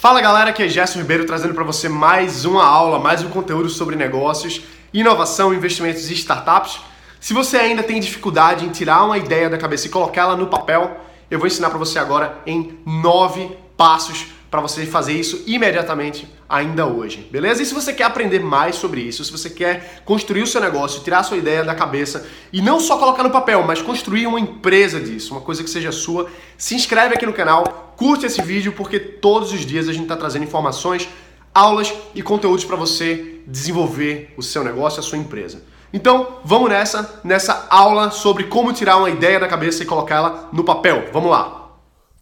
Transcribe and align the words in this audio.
Fala 0.00 0.22
galera, 0.22 0.48
aqui 0.48 0.62
é 0.62 0.66
Gerson 0.66 1.00
Ribeiro 1.00 1.26
trazendo 1.26 1.52
para 1.52 1.62
você 1.62 1.86
mais 1.86 2.46
uma 2.46 2.64
aula, 2.64 2.98
mais 2.98 3.22
um 3.22 3.28
conteúdo 3.28 3.68
sobre 3.68 3.96
negócios, 3.96 4.62
inovação, 4.94 5.52
investimentos 5.52 6.10
e 6.10 6.14
startups. 6.14 6.80
Se 7.20 7.34
você 7.34 7.58
ainda 7.58 7.82
tem 7.82 8.00
dificuldade 8.00 8.64
em 8.64 8.70
tirar 8.70 9.04
uma 9.04 9.18
ideia 9.18 9.50
da 9.50 9.58
cabeça 9.58 9.88
e 9.88 9.90
colocá-la 9.90 10.34
no 10.36 10.46
papel, 10.46 10.98
eu 11.30 11.38
vou 11.38 11.46
ensinar 11.46 11.68
para 11.68 11.78
você 11.78 11.98
agora 11.98 12.38
em 12.46 12.78
nove 12.86 13.54
passos 13.76 14.28
para 14.50 14.62
você 14.62 14.86
fazer 14.86 15.12
isso 15.12 15.44
imediatamente 15.46 16.26
ainda 16.48 16.86
hoje, 16.86 17.28
beleza? 17.30 17.62
E 17.62 17.66
se 17.66 17.74
você 17.74 17.92
quer 17.92 18.04
aprender 18.04 18.40
mais 18.40 18.76
sobre 18.76 19.02
isso, 19.02 19.22
se 19.22 19.30
você 19.30 19.50
quer 19.50 20.02
construir 20.06 20.42
o 20.42 20.46
seu 20.46 20.62
negócio, 20.62 21.04
tirar 21.04 21.18
a 21.18 21.22
sua 21.22 21.36
ideia 21.36 21.62
da 21.62 21.74
cabeça 21.74 22.26
e 22.50 22.62
não 22.62 22.80
só 22.80 22.96
colocar 22.96 23.22
no 23.22 23.30
papel, 23.30 23.62
mas 23.64 23.82
construir 23.82 24.26
uma 24.26 24.40
empresa 24.40 24.98
disso, 24.98 25.34
uma 25.34 25.42
coisa 25.42 25.62
que 25.62 25.68
seja 25.68 25.92
sua, 25.92 26.28
se 26.56 26.74
inscreve 26.74 27.14
aqui 27.14 27.26
no 27.26 27.34
canal, 27.34 27.89
curte 28.00 28.24
esse 28.24 28.40
vídeo 28.40 28.72
porque 28.72 28.98
todos 28.98 29.52
os 29.52 29.60
dias 29.60 29.86
a 29.86 29.92
gente 29.92 30.04
está 30.04 30.16
trazendo 30.16 30.42
informações, 30.42 31.06
aulas 31.52 31.92
e 32.14 32.22
conteúdos 32.22 32.64
para 32.64 32.74
você 32.74 33.42
desenvolver 33.46 34.32
o 34.38 34.42
seu 34.42 34.64
negócio, 34.64 35.00
a 35.00 35.02
sua 35.02 35.18
empresa. 35.18 35.60
Então, 35.92 36.38
vamos 36.42 36.70
nessa, 36.70 37.20
nessa 37.22 37.66
aula 37.68 38.10
sobre 38.10 38.44
como 38.44 38.72
tirar 38.72 38.96
uma 38.96 39.10
ideia 39.10 39.38
da 39.38 39.46
cabeça 39.46 39.82
e 39.82 39.86
colocá-la 39.86 40.48
no 40.50 40.64
papel. 40.64 41.10
Vamos 41.12 41.30
lá. 41.30 41.72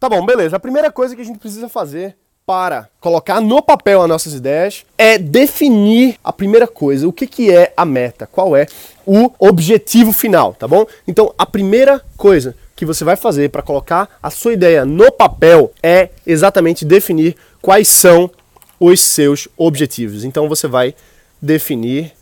Tá 0.00 0.08
bom, 0.08 0.26
beleza. 0.26 0.56
A 0.56 0.60
primeira 0.60 0.90
coisa 0.90 1.14
que 1.14 1.22
a 1.22 1.24
gente 1.24 1.38
precisa 1.38 1.68
fazer 1.68 2.16
para 2.44 2.88
colocar 3.00 3.40
no 3.40 3.62
papel 3.62 4.02
as 4.02 4.08
nossas 4.08 4.34
ideias 4.34 4.84
é 4.96 5.16
definir 5.16 6.18
a 6.24 6.32
primeira 6.32 6.66
coisa, 6.66 7.06
o 7.06 7.12
que, 7.12 7.26
que 7.26 7.54
é 7.54 7.72
a 7.76 7.84
meta, 7.84 8.26
qual 8.26 8.56
é 8.56 8.66
o 9.06 9.30
objetivo 9.38 10.12
final, 10.12 10.54
tá 10.54 10.66
bom? 10.66 10.86
Então, 11.06 11.32
a 11.38 11.46
primeira 11.46 12.04
coisa 12.16 12.56
que 12.78 12.86
você 12.86 13.02
vai 13.02 13.16
fazer 13.16 13.50
para 13.50 13.60
colocar 13.60 14.08
a 14.22 14.30
sua 14.30 14.52
ideia 14.52 14.84
no 14.84 15.10
papel 15.10 15.72
é 15.82 16.10
exatamente 16.24 16.84
definir 16.84 17.34
quais 17.60 17.88
são 17.88 18.30
os 18.78 19.00
seus 19.00 19.48
objetivos. 19.56 20.22
Então, 20.22 20.48
você 20.48 20.68
vai 20.68 20.94
definir 21.42 22.12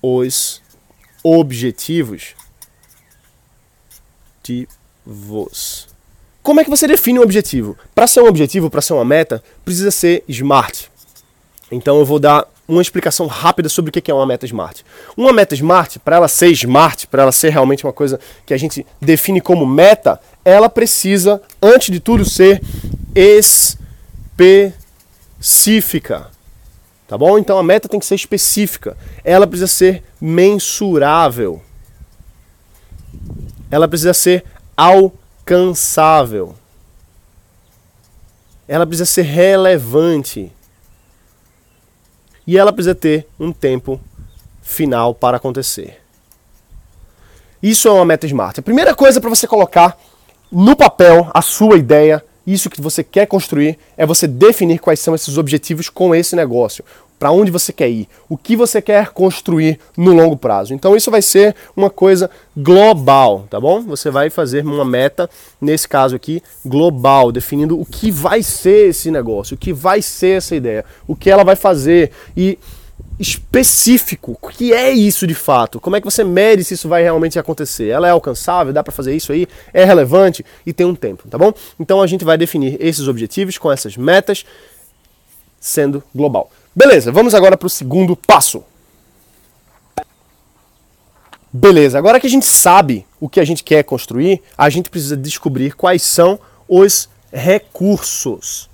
os 0.00 0.62
objetivos 1.22 2.34
de 4.42 4.66
vos. 5.04 5.88
Como 6.42 6.60
é 6.60 6.64
que 6.64 6.70
você 6.70 6.86
define 6.86 7.18
um 7.18 7.22
objetivo? 7.22 7.76
Para 7.94 8.06
ser 8.06 8.22
um 8.22 8.26
objetivo, 8.26 8.70
para 8.70 8.80
ser 8.80 8.94
uma 8.94 9.04
meta, 9.04 9.44
precisa 9.62 9.90
ser 9.90 10.24
smart. 10.26 10.90
Então 11.70 11.98
eu 11.98 12.06
vou 12.06 12.18
dar 12.18 12.48
uma 12.66 12.80
explicação 12.80 13.26
rápida 13.26 13.68
sobre 13.68 13.90
o 13.90 13.92
que 13.92 14.10
é 14.10 14.14
uma 14.14 14.26
meta 14.26 14.46
smart. 14.46 14.84
Uma 15.16 15.32
meta 15.32 15.54
smart, 15.54 15.98
para 15.98 16.16
ela 16.16 16.28
ser 16.28 16.50
smart, 16.52 17.06
para 17.06 17.22
ela 17.22 17.32
ser 17.32 17.50
realmente 17.50 17.84
uma 17.84 17.92
coisa 17.92 18.18
que 18.46 18.54
a 18.54 18.56
gente 18.56 18.86
define 19.00 19.40
como 19.40 19.66
meta, 19.66 20.20
ela 20.44 20.68
precisa, 20.68 21.42
antes 21.60 21.92
de 21.92 22.00
tudo, 22.00 22.24
ser 22.24 22.62
específica. 24.38 24.72
Tá 27.06 27.18
bom? 27.18 27.36
Então 27.38 27.58
a 27.58 27.62
meta 27.62 27.88
tem 27.88 28.00
que 28.00 28.06
ser 28.06 28.14
específica. 28.14 28.96
Ela 29.22 29.46
precisa 29.46 29.66
ser 29.66 30.02
mensurável. 30.20 31.60
Ela 33.70 33.86
precisa 33.86 34.14
ser 34.14 34.44
alcançável. 34.76 36.54
Ela 38.66 38.86
precisa 38.86 39.04
ser 39.04 39.22
relevante. 39.22 40.50
E 42.46 42.58
ela 42.58 42.72
precisa 42.72 42.94
ter 42.94 43.26
um 43.38 43.52
tempo 43.52 44.00
final 44.62 45.14
para 45.14 45.36
acontecer. 45.36 46.00
Isso 47.62 47.86
é 47.86 47.92
uma 47.92 48.04
meta 48.04 48.26
smart. 48.26 48.58
A 48.58 48.62
primeira 48.62 48.94
coisa 48.94 49.20
para 49.20 49.30
você 49.30 49.46
colocar 49.46 49.96
no 50.50 50.74
papel 50.76 51.30
a 51.32 51.40
sua 51.40 51.78
ideia, 51.78 52.24
isso 52.46 52.68
que 52.68 52.80
você 52.80 53.04
quer 53.04 53.26
construir, 53.26 53.78
é 53.96 54.04
você 54.04 54.26
definir 54.26 54.78
quais 54.78 55.00
são 55.00 55.14
esses 55.14 55.38
objetivos 55.38 55.88
com 55.88 56.14
esse 56.14 56.34
negócio 56.34 56.84
para 57.22 57.30
onde 57.30 57.52
você 57.52 57.72
quer 57.72 57.88
ir, 57.88 58.08
o 58.28 58.36
que 58.36 58.56
você 58.56 58.82
quer 58.82 59.10
construir 59.10 59.78
no 59.96 60.12
longo 60.12 60.36
prazo. 60.36 60.74
Então 60.74 60.96
isso 60.96 61.08
vai 61.08 61.22
ser 61.22 61.54
uma 61.76 61.88
coisa 61.88 62.28
global, 62.56 63.46
tá 63.48 63.60
bom? 63.60 63.80
Você 63.82 64.10
vai 64.10 64.28
fazer 64.28 64.66
uma 64.66 64.84
meta, 64.84 65.30
nesse 65.60 65.88
caso 65.88 66.16
aqui, 66.16 66.42
global, 66.66 67.30
definindo 67.30 67.80
o 67.80 67.86
que 67.86 68.10
vai 68.10 68.42
ser 68.42 68.88
esse 68.88 69.08
negócio, 69.08 69.54
o 69.54 69.56
que 69.56 69.72
vai 69.72 70.02
ser 70.02 70.38
essa 70.38 70.56
ideia, 70.56 70.84
o 71.06 71.14
que 71.14 71.30
ela 71.30 71.44
vai 71.44 71.54
fazer 71.54 72.10
e 72.36 72.58
específico, 73.20 74.36
o 74.42 74.48
que 74.48 74.72
é 74.72 74.90
isso 74.90 75.24
de 75.24 75.34
fato? 75.34 75.78
Como 75.78 75.94
é 75.94 76.00
que 76.00 76.04
você 76.04 76.24
mede 76.24 76.64
se 76.64 76.74
isso 76.74 76.88
vai 76.88 77.04
realmente 77.04 77.38
acontecer? 77.38 77.86
Ela 77.86 78.08
é 78.08 78.10
alcançável, 78.10 78.72
dá 78.72 78.82
para 78.82 78.92
fazer 78.92 79.14
isso 79.14 79.30
aí? 79.30 79.46
É 79.72 79.84
relevante 79.84 80.44
e 80.66 80.72
tem 80.72 80.86
um 80.86 80.94
tempo, 80.96 81.28
tá 81.30 81.38
bom? 81.38 81.54
Então 81.78 82.02
a 82.02 82.06
gente 82.08 82.24
vai 82.24 82.36
definir 82.36 82.76
esses 82.80 83.06
objetivos 83.06 83.58
com 83.58 83.70
essas 83.70 83.96
metas 83.96 84.44
sendo 85.60 86.02
global. 86.12 86.50
Beleza, 86.74 87.12
vamos 87.12 87.34
agora 87.34 87.56
para 87.56 87.66
o 87.66 87.70
segundo 87.70 88.16
passo. 88.16 88.64
Beleza, 91.52 91.98
agora 91.98 92.18
que 92.18 92.26
a 92.26 92.30
gente 92.30 92.46
sabe 92.46 93.06
o 93.20 93.28
que 93.28 93.38
a 93.38 93.44
gente 93.44 93.62
quer 93.62 93.84
construir, 93.84 94.40
a 94.56 94.70
gente 94.70 94.88
precisa 94.88 95.14
descobrir 95.16 95.74
quais 95.74 96.02
são 96.02 96.40
os 96.66 97.10
recursos 97.30 98.70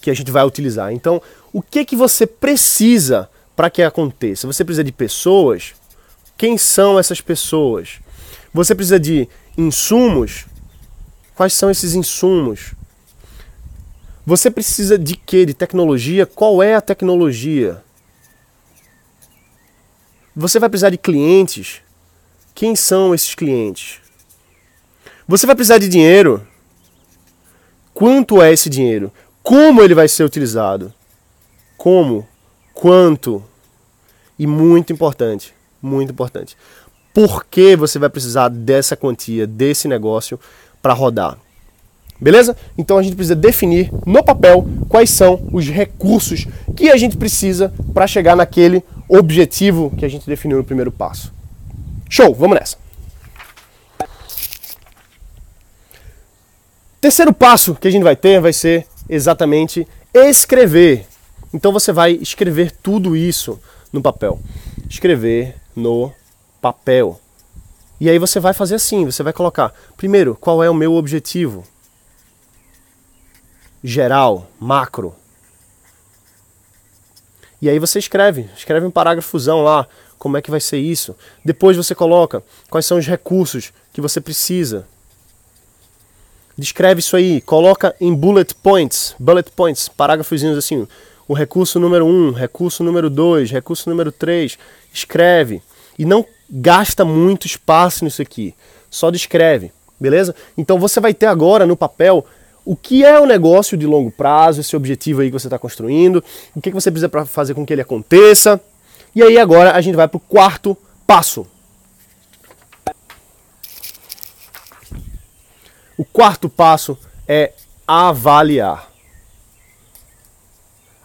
que 0.00 0.10
a 0.10 0.14
gente 0.14 0.30
vai 0.30 0.42
utilizar. 0.44 0.90
Então, 0.90 1.20
o 1.52 1.60
que 1.60 1.84
que 1.84 1.94
você 1.94 2.26
precisa 2.26 3.28
para 3.54 3.68
que 3.68 3.82
aconteça? 3.82 4.46
Você 4.46 4.64
precisa 4.64 4.84
de 4.84 4.92
pessoas? 4.92 5.74
Quem 6.38 6.56
são 6.56 6.98
essas 6.98 7.20
pessoas? 7.20 7.98
Você 8.54 8.74
precisa 8.74 8.98
de 8.98 9.28
insumos? 9.56 10.46
Quais 11.34 11.52
são 11.52 11.70
esses 11.70 11.94
insumos? 11.94 12.72
Você 14.28 14.50
precisa 14.50 14.98
de 14.98 15.16
quê? 15.16 15.46
De 15.46 15.54
tecnologia? 15.54 16.26
Qual 16.26 16.62
é 16.62 16.74
a 16.74 16.82
tecnologia? 16.82 17.82
Você 20.36 20.58
vai 20.58 20.68
precisar 20.68 20.90
de 20.90 20.98
clientes? 20.98 21.80
Quem 22.54 22.76
são 22.76 23.14
esses 23.14 23.34
clientes? 23.34 24.00
Você 25.26 25.46
vai 25.46 25.56
precisar 25.56 25.78
de 25.78 25.88
dinheiro? 25.88 26.46
Quanto 27.94 28.42
é 28.42 28.52
esse 28.52 28.68
dinheiro? 28.68 29.10
Como 29.42 29.80
ele 29.80 29.94
vai 29.94 30.06
ser 30.06 30.24
utilizado? 30.24 30.92
Como? 31.78 32.28
Quanto? 32.74 33.42
E 34.38 34.46
muito 34.46 34.92
importante, 34.92 35.54
muito 35.80 36.12
importante. 36.12 36.54
Por 37.14 37.46
que 37.46 37.74
você 37.74 37.98
vai 37.98 38.10
precisar 38.10 38.50
dessa 38.50 38.94
quantia, 38.94 39.46
desse 39.46 39.88
negócio 39.88 40.38
para 40.82 40.92
rodar? 40.92 41.38
Beleza? 42.20 42.56
Então 42.76 42.98
a 42.98 43.02
gente 43.02 43.14
precisa 43.14 43.36
definir 43.36 43.90
no 44.04 44.24
papel 44.24 44.66
quais 44.88 45.10
são 45.10 45.48
os 45.52 45.68
recursos 45.68 46.46
que 46.76 46.90
a 46.90 46.96
gente 46.96 47.16
precisa 47.16 47.72
para 47.94 48.06
chegar 48.06 48.34
naquele 48.34 48.82
objetivo 49.08 49.92
que 49.96 50.04
a 50.04 50.08
gente 50.08 50.26
definiu 50.26 50.58
no 50.58 50.64
primeiro 50.64 50.90
passo. 50.90 51.32
Show, 52.08 52.34
vamos 52.34 52.58
nessa. 52.58 52.76
Terceiro 57.00 57.32
passo 57.32 57.76
que 57.76 57.86
a 57.86 57.90
gente 57.90 58.02
vai 58.02 58.16
ter 58.16 58.40
vai 58.40 58.52
ser 58.52 58.84
exatamente 59.08 59.86
escrever. 60.12 61.06
Então 61.54 61.72
você 61.72 61.92
vai 61.92 62.12
escrever 62.12 62.72
tudo 62.82 63.16
isso 63.16 63.60
no 63.92 64.02
papel. 64.02 64.40
Escrever 64.90 65.54
no 65.76 66.12
papel. 66.60 67.20
E 68.00 68.10
aí 68.10 68.18
você 68.18 68.40
vai 68.40 68.52
fazer 68.52 68.74
assim, 68.74 69.04
você 69.04 69.22
vai 69.22 69.32
colocar, 69.32 69.72
primeiro, 69.96 70.36
qual 70.40 70.62
é 70.62 70.68
o 70.68 70.74
meu 70.74 70.94
objetivo? 70.94 71.64
Geral, 73.82 74.48
macro. 74.60 75.14
E 77.60 77.68
aí 77.68 77.78
você 77.78 77.98
escreve, 77.98 78.48
escreve 78.56 78.86
um 78.86 78.90
parágrafozão 78.90 79.62
lá, 79.62 79.86
como 80.18 80.36
é 80.36 80.42
que 80.42 80.50
vai 80.50 80.60
ser 80.60 80.78
isso. 80.78 81.16
Depois 81.44 81.76
você 81.76 81.94
coloca 81.94 82.42
quais 82.70 82.86
são 82.86 82.98
os 82.98 83.06
recursos 83.06 83.72
que 83.92 84.00
você 84.00 84.20
precisa. 84.20 84.86
Descreve 86.56 87.00
isso 87.00 87.16
aí, 87.16 87.40
coloca 87.40 87.94
em 88.00 88.12
bullet 88.14 88.54
points, 88.54 89.14
bullet 89.18 89.50
points, 89.52 89.88
parágrafozinhos 89.88 90.58
assim, 90.58 90.86
o 91.28 91.34
recurso 91.34 91.78
número 91.78 92.04
1, 92.04 92.08
um, 92.08 92.32
recurso 92.32 92.82
número 92.82 93.08
2, 93.08 93.50
recurso 93.50 93.88
número 93.88 94.10
3, 94.10 94.58
escreve. 94.92 95.62
E 95.96 96.04
não 96.04 96.24
gasta 96.50 97.04
muito 97.04 97.46
espaço 97.46 98.04
nisso 98.04 98.22
aqui, 98.22 98.54
só 98.90 99.10
descreve, 99.10 99.72
beleza? 100.00 100.34
Então 100.56 100.78
você 100.78 100.98
vai 100.98 101.12
ter 101.12 101.26
agora 101.26 101.66
no 101.66 101.76
papel 101.76 102.24
o 102.68 102.76
que 102.76 103.02
é 103.02 103.18
o 103.18 103.24
negócio 103.24 103.78
de 103.78 103.86
longo 103.86 104.10
prazo, 104.10 104.60
esse 104.60 104.76
objetivo 104.76 105.22
aí 105.22 105.28
que 105.28 105.32
você 105.32 105.46
está 105.46 105.58
construindo, 105.58 106.22
o 106.54 106.60
que, 106.60 106.68
que 106.68 106.74
você 106.74 106.90
precisa 106.90 107.08
para 107.08 107.24
fazer 107.24 107.54
com 107.54 107.64
que 107.64 107.72
ele 107.72 107.80
aconteça. 107.80 108.60
E 109.14 109.22
aí 109.22 109.38
agora 109.38 109.72
a 109.72 109.80
gente 109.80 109.94
vai 109.94 110.06
para 110.06 110.18
o 110.18 110.20
quarto 110.20 110.76
passo. 111.06 111.46
O 115.96 116.04
quarto 116.04 116.50
passo 116.50 116.98
é 117.26 117.54
avaliar. 117.86 118.92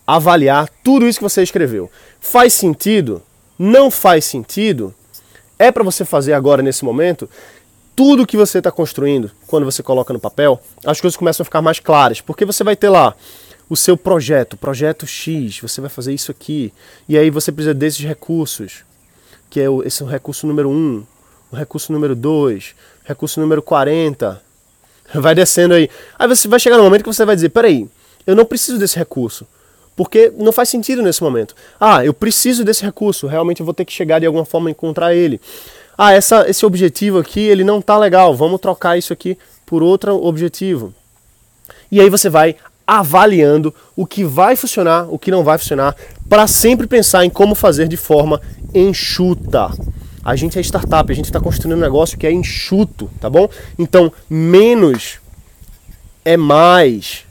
Avaliar 0.06 0.69
tudo 0.83 1.07
isso 1.07 1.19
que 1.19 1.24
você 1.24 1.44
escreveu. 1.44 1.89
Faz 2.19 2.51
sentido? 2.51 3.24
Não 3.57 3.89
faz 3.89 4.25
sentido? 4.25 4.94
É 5.57 5.71
para 5.71 5.81
você 5.81 6.04
fazer 6.04 6.33
agora 6.33 6.62
nesse 6.62 6.83
momento? 6.83 7.30
Tudo 7.95 8.25
que 8.25 8.37
você 8.37 8.57
está 8.57 8.71
construindo, 8.71 9.31
quando 9.47 9.65
você 9.65 9.83
coloca 9.83 10.13
no 10.13 10.19
papel, 10.19 10.59
as 10.85 10.99
coisas 10.99 11.17
começam 11.17 11.43
a 11.43 11.45
ficar 11.45 11.61
mais 11.61 11.79
claras, 11.79 12.21
porque 12.21 12.45
você 12.45 12.63
vai 12.63 12.75
ter 12.75 12.89
lá 12.89 13.15
o 13.69 13.75
seu 13.75 13.95
projeto, 13.95 14.57
projeto 14.57 15.05
X, 15.07 15.59
você 15.59 15.79
vai 15.81 15.89
fazer 15.89 16.13
isso 16.13 16.31
aqui, 16.31 16.73
e 17.07 17.17
aí 17.17 17.29
você 17.29 17.51
precisa 17.51 17.73
desses 17.73 18.03
recursos, 18.03 18.83
que 19.49 19.59
é 19.59 19.69
o, 19.69 19.83
esse 19.83 20.01
é 20.01 20.05
o 20.05 20.09
recurso 20.09 20.47
número 20.47 20.69
1, 20.69 20.73
um, 20.73 21.03
o 21.51 21.55
recurso 21.55 21.93
número 21.93 22.15
2, 22.15 22.75
recurso 23.03 23.39
número 23.39 23.61
40, 23.61 24.41
vai 25.15 25.35
descendo 25.35 25.75
aí. 25.75 25.89
Aí 26.17 26.27
você 26.27 26.47
vai 26.47 26.59
chegar 26.59 26.77
no 26.77 26.83
momento 26.83 27.03
que 27.03 27.13
você 27.13 27.25
vai 27.25 27.35
dizer, 27.35 27.49
peraí, 27.49 27.87
eu 28.25 28.35
não 28.35 28.45
preciso 28.45 28.79
desse 28.79 28.97
recurso, 28.97 29.47
porque 29.95 30.31
não 30.35 30.51
faz 30.51 30.69
sentido 30.69 31.01
nesse 31.01 31.21
momento. 31.21 31.55
Ah, 31.79 32.03
eu 32.03 32.13
preciso 32.13 32.63
desse 32.63 32.83
recurso, 32.83 33.27
realmente 33.27 33.59
eu 33.59 33.65
vou 33.65 33.73
ter 33.73 33.85
que 33.85 33.93
chegar 33.93 34.19
de 34.19 34.25
alguma 34.25 34.45
forma 34.45 34.69
a 34.69 34.71
encontrar 34.71 35.13
ele. 35.13 35.39
Ah, 35.97 36.11
essa, 36.11 36.49
esse 36.49 36.65
objetivo 36.65 37.19
aqui, 37.19 37.39
ele 37.39 37.63
não 37.63 37.81
tá 37.81 37.97
legal, 37.97 38.35
vamos 38.35 38.59
trocar 38.59 38.97
isso 38.97 39.13
aqui 39.13 39.37
por 39.65 39.83
outro 39.83 40.23
objetivo. 40.23 40.93
E 41.91 42.01
aí 42.01 42.09
você 42.09 42.29
vai 42.29 42.55
avaliando 42.85 43.73
o 43.95 44.05
que 44.05 44.23
vai 44.23 44.55
funcionar, 44.55 45.07
o 45.09 45.17
que 45.17 45.31
não 45.31 45.43
vai 45.43 45.57
funcionar, 45.57 45.95
para 46.27 46.47
sempre 46.47 46.87
pensar 46.87 47.23
em 47.23 47.29
como 47.29 47.55
fazer 47.55 47.87
de 47.87 47.97
forma 47.97 48.41
enxuta. 48.73 49.71
A 50.23 50.35
gente 50.35 50.57
é 50.57 50.61
startup, 50.61 51.11
a 51.11 51.15
gente 51.15 51.25
está 51.25 51.39
construindo 51.39 51.77
um 51.77 51.81
negócio 51.81 52.17
que 52.17 52.25
é 52.25 52.31
enxuto, 52.31 53.09
tá 53.19 53.29
bom? 53.29 53.47
Então, 53.77 54.11
menos 54.29 55.19
é 56.23 56.37
mais. 56.37 57.25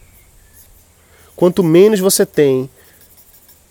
Quanto 1.34 1.64
menos 1.64 2.00
você 2.00 2.26
tem 2.26 2.68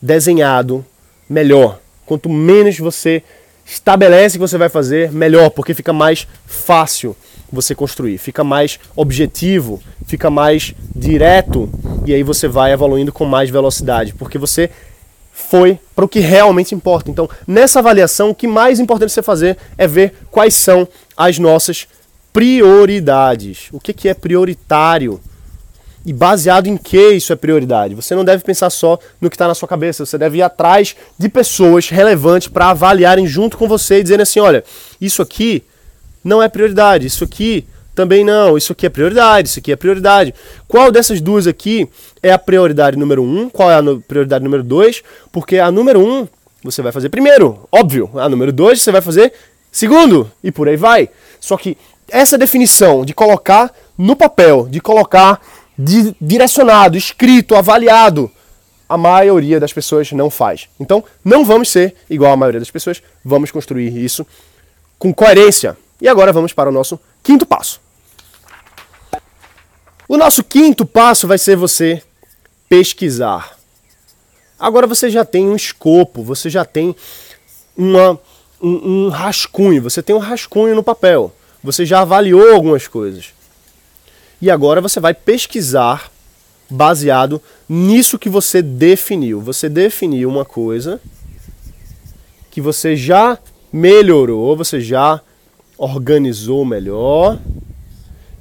desenhado, 0.02 0.84
melhor. 1.30 1.80
Quanto 2.06 2.28
menos 2.30 2.78
você 2.80 3.24
estabelece 3.72 4.36
que 4.36 4.40
você 4.40 4.58
vai 4.58 4.68
fazer, 4.68 5.12
melhor, 5.12 5.50
porque 5.50 5.74
fica 5.74 5.94
mais 5.94 6.28
fácil 6.46 7.16
você 7.50 7.74
construir, 7.74 8.18
fica 8.18 8.44
mais 8.44 8.80
objetivo, 8.96 9.82
fica 10.06 10.30
mais 10.30 10.74
direto 10.94 11.70
e 12.06 12.14
aí 12.14 12.22
você 12.22 12.48
vai 12.48 12.74
evoluindo 12.74 13.14
com 13.14 13.26
mais 13.26 13.50
velocidade, 13.50 14.14
porque 14.14 14.38
você 14.38 14.70
foi 15.32 15.80
para 15.96 16.04
o 16.04 16.10
que 16.10 16.20
realmente 16.20 16.76
importa. 16.76 17.10
Então, 17.10 17.30
nessa 17.48 17.80
avaliação, 17.80 18.30
o 18.30 18.36
que 18.36 18.48
mais 18.48 18.80
importante 18.80 19.14
você 19.14 19.22
fazer 19.22 19.58
é 19.78 19.88
ver 19.88 20.14
quais 20.30 20.54
são 20.54 20.88
as 21.16 21.40
nossas 21.40 21.88
prioridades. 22.34 23.70
O 23.72 23.80
que, 23.80 23.94
que 23.94 24.10
é 24.10 24.14
prioritário 24.14 25.20
e 26.06 26.12
baseado 26.12 26.68
em 26.68 26.78
que 26.78 27.12
isso 27.12 27.32
é 27.32 27.36
prioridade. 27.36 27.96
Você 27.96 28.16
não 28.16 28.26
deve 28.26 28.44
pensar 28.44 28.70
só 28.70 28.98
no 29.20 29.30
que 29.30 29.36
está 29.36 29.48
na 29.48 29.56
sua 29.56 29.68
cabeça, 29.68 30.06
você 30.06 30.18
deve 30.18 30.40
ir 30.40 30.42
atrás 30.42 30.96
de 31.18 31.30
pessoas 31.30 31.90
relevantes 31.90 32.48
para 32.48 32.70
avaliarem 32.70 33.28
junto 33.28 33.58
com 33.58 33.68
você 33.68 34.00
e 34.00 34.04
dizerem 34.04 34.24
assim: 34.24 34.40
olha, 34.40 34.64
isso 35.00 35.22
aqui 35.22 35.64
não 36.24 36.42
é 36.42 36.50
prioridade, 36.50 37.08
isso 37.08 37.24
aqui 37.24 37.66
também 37.94 38.24
não, 38.24 38.58
isso 38.58 38.72
aqui 38.72 38.86
é 38.86 38.90
prioridade, 38.90 39.50
isso 39.50 39.60
aqui 39.60 39.72
é 39.72 39.76
prioridade. 39.76 40.34
Qual 40.68 40.92
dessas 40.92 41.20
duas 41.22 41.46
aqui 41.46 41.88
é 42.24 42.32
a 42.32 42.40
prioridade 42.40 42.98
número 42.98 43.22
um? 43.22 43.50
Qual 43.50 43.70
é 43.70 43.76
a 43.76 43.84
prioridade 44.08 44.44
número 44.44 44.64
dois? 44.64 45.04
Porque 45.32 45.58
a 45.60 45.72
número 45.72 46.00
um 46.00 46.28
você 46.64 46.82
vai 46.82 46.92
fazer 46.92 47.10
primeiro, 47.10 47.68
óbvio. 47.72 48.10
A 48.16 48.30
número 48.30 48.52
dois 48.52 48.82
você 48.82 48.92
vai 48.92 49.02
fazer 49.02 49.34
segundo 49.72 50.32
e 50.44 50.52
por 50.52 50.68
aí 50.68 50.78
vai. 50.78 51.10
Só 51.40 51.58
que 51.58 51.78
essa 52.10 52.38
definição 52.38 53.06
de 53.06 53.14
colocar 53.14 53.74
no 53.98 54.16
papel, 54.16 54.68
de 54.70 54.80
colocar 54.80 55.42
direcionado, 56.20 56.98
escrito, 56.98 57.56
avaliado, 57.56 58.32
a 58.88 58.98
maioria 58.98 59.60
das 59.60 59.72
pessoas 59.72 60.12
não 60.12 60.30
faz. 60.30 60.68
Então, 60.80 61.04
não 61.24 61.46
vamos 61.46 61.70
ser 61.70 61.96
igual 62.10 62.34
a 62.34 62.38
maioria 62.38 62.60
das 62.60 62.72
pessoas, 62.72 63.02
vamos 63.24 63.50
construir 63.50 63.98
isso 63.98 64.26
com 65.00 65.14
coerência. 65.14 65.78
E 66.02 66.08
agora 66.08 66.34
vamos 66.34 66.52
para 66.52 66.70
o 66.70 66.74
nosso 66.74 67.00
quinto 67.24 67.46
passo. 67.46 67.80
O 70.08 70.18
nosso 70.18 70.44
quinto 70.44 70.86
passo 70.86 71.26
vai 71.26 71.38
ser 71.38 71.56
você 71.56 72.04
pesquisar. 72.68 73.58
Agora 74.60 74.86
você 74.86 75.10
já 75.10 75.24
tem 75.24 75.48
um 75.48 75.56
escopo, 75.56 76.22
você 76.22 76.50
já 76.50 76.66
tem 76.66 76.96
uma, 77.78 78.20
um, 78.62 79.06
um 79.06 79.10
rascunho, 79.10 79.82
você 79.82 80.04
tem 80.04 80.16
um 80.16 80.20
rascunho 80.20 80.76
no 80.76 80.84
papel, 80.84 81.34
você 81.64 81.86
já 81.86 82.02
avaliou 82.02 82.54
algumas 82.54 82.88
coisas. 82.88 83.34
E 84.42 84.50
agora 84.50 84.82
você 84.82 85.00
vai 85.00 85.14
pesquisar 85.14 86.12
baseado 86.70 87.42
nisso 87.70 88.18
que 88.18 88.30
você 88.30 88.62
definiu. 88.62 89.40
Você 89.42 89.70
definiu 89.70 90.30
uma 90.30 90.46
coisa 90.46 91.00
que 92.50 92.60
você 92.60 92.96
já 92.96 93.38
melhorou, 93.72 94.58
você 94.58 94.82
já 94.82 95.22
organizou 95.78 96.66
melhor. 96.66 97.38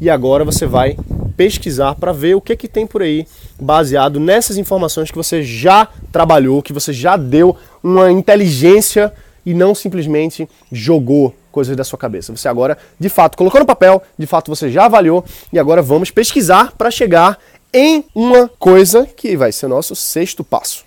E 0.00 0.08
agora 0.08 0.44
você 0.44 0.64
vai 0.64 0.97
pesquisar 1.37 1.94
para 1.94 2.12
ver 2.12 2.35
o 2.35 2.41
que, 2.41 2.56
que 2.56 2.69
tem 2.69 2.87
por 2.87 3.02
aí 3.02 3.26
baseado 3.61 4.19
nessas 4.19 4.56
informações 4.56 5.11
que 5.11 5.17
você 5.17 5.43
já 5.43 5.88
trabalhou, 6.11 6.62
que 6.62 6.73
você 6.73 6.93
já 6.93 7.17
deu 7.17 7.56
uma 7.82 8.11
inteligência 8.11 9.12
e 9.44 9.52
não 9.52 9.75
simplesmente 9.75 10.49
jogou 10.73 11.35
coisas 11.50 11.76
da 11.76 11.85
sua 11.85 11.99
cabeça. 11.99 12.35
Você 12.35 12.49
agora, 12.49 12.79
de 12.99 13.08
fato, 13.08 13.37
colocou 13.37 13.61
no 13.61 13.67
papel, 13.67 14.02
de 14.19 14.26
fato 14.26 14.49
você 14.55 14.70
já 14.70 14.87
avaliou 14.87 15.25
e 15.52 15.58
agora 15.58 15.82
vamos 15.82 16.11
pesquisar 16.11 16.73
para 16.73 16.91
chegar 16.91 17.38
em 17.73 18.05
uma 18.14 18.49
coisa 18.49 19.06
que 19.06 19.37
vai 19.37 19.52
ser 19.52 19.67
o 19.67 19.69
nosso 19.69 19.94
sexto 19.94 20.43
passo. 20.43 20.85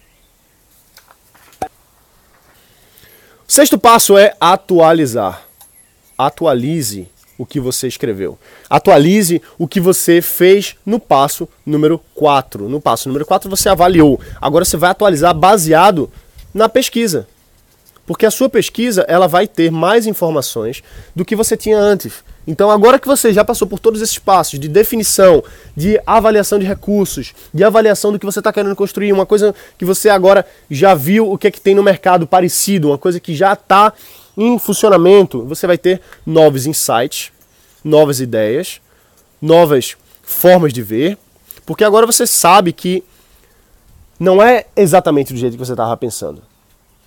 O 3.47 3.51
sexto 3.51 3.77
passo 3.77 4.17
é 4.17 4.35
atualizar. 4.39 5.43
Atualize 6.17 7.07
o 7.37 7.45
que 7.45 7.59
você 7.59 7.87
escreveu. 7.87 8.37
Atualize 8.69 9.41
o 9.57 9.67
que 9.67 9.79
você 9.79 10.21
fez 10.21 10.75
no 10.85 10.99
passo 10.99 11.47
número 11.65 11.99
4. 12.15 12.69
No 12.69 12.79
passo 12.79 13.09
número 13.09 13.25
4 13.25 13.49
você 13.49 13.69
avaliou. 13.69 14.19
Agora 14.41 14.65
você 14.65 14.77
vai 14.77 14.91
atualizar 14.91 15.33
baseado 15.33 16.09
na 16.53 16.69
pesquisa. 16.69 17.27
Porque 18.05 18.25
a 18.25 18.31
sua 18.31 18.49
pesquisa 18.49 19.05
ela 19.07 19.27
vai 19.27 19.47
ter 19.47 19.71
mais 19.71 20.05
informações 20.05 20.83
do 21.15 21.23
que 21.23 21.35
você 21.35 21.55
tinha 21.55 21.77
antes. 21.77 22.23
Então, 22.45 22.69
agora 22.69 22.99
que 22.99 23.07
você 23.07 23.31
já 23.31 23.45
passou 23.45 23.65
por 23.65 23.79
todos 23.79 24.01
esses 24.01 24.19
passos 24.19 24.59
de 24.59 24.67
definição, 24.67 25.41
de 25.75 25.99
avaliação 26.05 26.59
de 26.59 26.65
recursos, 26.65 27.33
de 27.53 27.63
avaliação 27.63 28.11
do 28.11 28.19
que 28.19 28.25
você 28.25 28.39
está 28.39 28.51
querendo 28.51 28.75
construir, 28.75 29.13
uma 29.13 29.25
coisa 29.25 29.55
que 29.77 29.85
você 29.85 30.09
agora 30.09 30.45
já 30.69 30.93
viu 30.93 31.31
o 31.31 31.37
que 31.37 31.47
é 31.47 31.51
que 31.51 31.61
tem 31.61 31.73
no 31.73 31.81
mercado 31.81 32.27
parecido, 32.27 32.89
uma 32.89 32.97
coisa 32.97 33.19
que 33.19 33.33
já 33.33 33.53
está 33.53 33.93
em 34.35 34.59
funcionamento, 34.59 35.45
você 35.45 35.65
vai 35.65 35.77
ter 35.77 36.01
novos 36.25 36.65
insights, 36.65 37.31
novas 37.83 38.19
ideias, 38.19 38.81
novas 39.41 39.95
formas 40.21 40.73
de 40.73 40.81
ver, 40.81 41.17
porque 41.65 41.83
agora 41.83 42.05
você 42.05 42.27
sabe 42.27 42.73
que 42.73 43.03
não 44.19 44.41
é 44.41 44.65
exatamente 44.75 45.33
do 45.33 45.39
jeito 45.39 45.53
que 45.53 45.65
você 45.65 45.73
estava 45.73 45.95
pensando. 45.95 46.41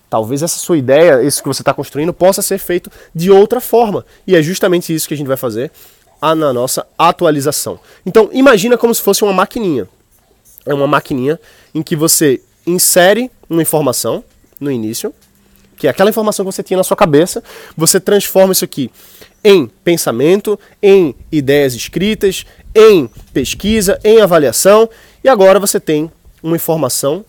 Talvez 0.08 0.42
essa 0.42 0.58
sua 0.58 0.78
ideia, 0.78 1.22
isso 1.22 1.42
que 1.42 1.48
você 1.48 1.62
está 1.62 1.74
construindo, 1.74 2.12
possa 2.12 2.40
ser 2.42 2.58
feito 2.58 2.90
de 3.14 3.30
outra 3.30 3.60
forma. 3.60 4.04
E 4.26 4.36
é 4.36 4.42
justamente 4.42 4.94
isso 4.94 5.08
que 5.08 5.14
a 5.14 5.16
gente 5.16 5.26
vai 5.26 5.36
fazer 5.36 5.70
na 6.22 6.52
nossa 6.52 6.86
atualização. 6.98 7.78
Então, 8.04 8.30
imagina 8.32 8.78
como 8.78 8.94
se 8.94 9.02
fosse 9.02 9.22
uma 9.22 9.32
maquininha. 9.32 9.88
É 10.64 10.74
uma 10.74 10.86
maquininha 10.86 11.38
em 11.74 11.82
que 11.82 11.94
você 11.94 12.40
insere 12.66 13.30
uma 13.48 13.62
informação 13.62 14.24
no 14.58 14.70
início, 14.70 15.14
que 15.76 15.86
é 15.86 15.90
aquela 15.90 16.10
informação 16.10 16.44
que 16.44 16.52
você 16.52 16.62
tinha 16.62 16.78
na 16.78 16.84
sua 16.84 16.96
cabeça, 16.96 17.44
você 17.76 18.00
transforma 18.00 18.52
isso 18.52 18.64
aqui 18.64 18.90
em 19.44 19.66
pensamento, 19.84 20.58
em 20.82 21.14
ideias 21.30 21.74
escritas, 21.74 22.44
em 22.74 23.08
pesquisa, 23.32 24.00
em 24.02 24.20
avaliação, 24.20 24.88
e 25.22 25.28
agora 25.28 25.60
você 25.60 25.78
tem 25.78 26.10
uma 26.42 26.56
informação 26.56 27.24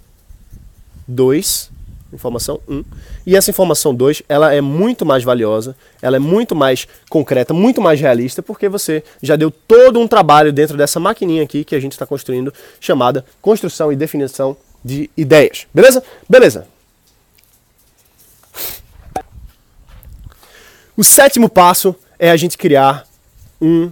2 1.07 1.69
informação 2.13 2.59
1. 2.67 2.83
E 3.25 3.35
essa 3.35 3.49
informação 3.49 3.93
2, 3.93 4.23
ela 4.27 4.53
é 4.53 4.61
muito 4.61 5.05
mais 5.05 5.23
valiosa, 5.23 5.75
ela 6.01 6.15
é 6.15 6.19
muito 6.19 6.55
mais 6.55 6.87
concreta, 7.09 7.53
muito 7.53 7.81
mais 7.81 7.99
realista, 7.99 8.41
porque 8.41 8.69
você 8.69 9.03
já 9.21 9.35
deu 9.35 9.51
todo 9.51 9.99
um 9.99 10.07
trabalho 10.07 10.53
dentro 10.53 10.77
dessa 10.77 10.99
maquininha 10.99 11.43
aqui 11.43 11.63
que 11.63 11.75
a 11.75 11.79
gente 11.79 11.93
está 11.93 12.05
construindo, 12.05 12.53
chamada 12.79 13.25
construção 13.41 13.91
e 13.91 13.95
definição 13.95 14.55
de 14.83 15.09
ideias. 15.17 15.67
Beleza? 15.73 16.03
Beleza. 16.29 16.67
O 20.95 21.03
sétimo 21.03 21.47
passo 21.47 21.95
é 22.17 22.31
a 22.31 22.37
gente 22.37 22.57
criar 22.57 23.05
um 23.61 23.91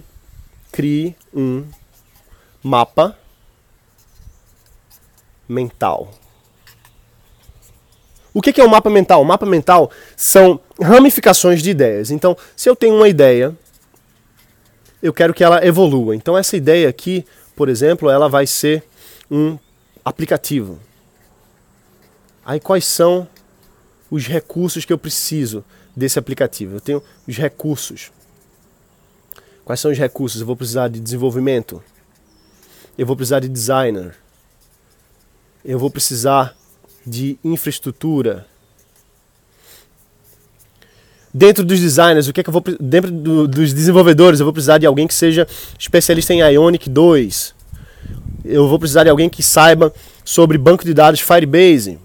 crie 0.72 1.14
um 1.32 1.64
mapa 2.62 3.16
mental. 5.48 6.10
O 8.36 8.42
que 8.42 8.60
é 8.60 8.62
o 8.62 8.66
um 8.66 8.70
mapa 8.70 8.90
mental? 8.90 9.22
O 9.22 9.24
mapa 9.24 9.46
mental 9.46 9.90
são 10.14 10.60
ramificações 10.78 11.62
de 11.62 11.70
ideias. 11.70 12.10
Então, 12.10 12.36
se 12.54 12.68
eu 12.68 12.76
tenho 12.76 12.94
uma 12.94 13.08
ideia, 13.08 13.56
eu 15.02 15.10
quero 15.10 15.32
que 15.32 15.42
ela 15.42 15.66
evolua. 15.66 16.14
Então, 16.14 16.36
essa 16.36 16.54
ideia 16.54 16.86
aqui, 16.86 17.24
por 17.56 17.66
exemplo, 17.66 18.10
ela 18.10 18.28
vai 18.28 18.46
ser 18.46 18.84
um 19.30 19.58
aplicativo. 20.04 20.78
Aí, 22.44 22.60
quais 22.60 22.84
são 22.84 23.26
os 24.10 24.26
recursos 24.26 24.84
que 24.84 24.92
eu 24.92 24.98
preciso 24.98 25.64
desse 25.96 26.18
aplicativo? 26.18 26.76
Eu 26.76 26.80
tenho 26.82 27.02
os 27.26 27.38
recursos. 27.38 28.12
Quais 29.64 29.80
são 29.80 29.90
os 29.90 29.96
recursos? 29.96 30.42
Eu 30.42 30.46
vou 30.46 30.56
precisar 30.56 30.88
de 30.88 31.00
desenvolvimento. 31.00 31.82
Eu 32.98 33.06
vou 33.06 33.16
precisar 33.16 33.40
de 33.40 33.48
designer. 33.48 34.14
Eu 35.64 35.78
vou 35.78 35.90
precisar 35.90 36.54
de 37.06 37.38
infraestrutura. 37.44 38.46
Dentro 41.32 41.64
dos 41.64 41.78
designers, 41.78 42.28
o 42.28 42.32
que 42.32 42.40
é 42.40 42.42
que 42.42 42.48
eu 42.48 42.52
vou 42.52 42.64
dentro 42.80 43.10
do, 43.10 43.46
dos 43.46 43.72
desenvolvedores, 43.72 44.40
eu 44.40 44.46
vou 44.46 44.52
precisar 44.52 44.78
de 44.78 44.86
alguém 44.86 45.06
que 45.06 45.14
seja 45.14 45.46
especialista 45.78 46.32
em 46.32 46.40
Ionic 46.40 46.88
2. 46.88 47.54
Eu 48.44 48.66
vou 48.68 48.78
precisar 48.78 49.04
de 49.04 49.10
alguém 49.10 49.28
que 49.28 49.42
saiba 49.42 49.92
sobre 50.24 50.56
banco 50.56 50.84
de 50.84 50.94
dados 50.94 51.20
Firebase. 51.20 51.98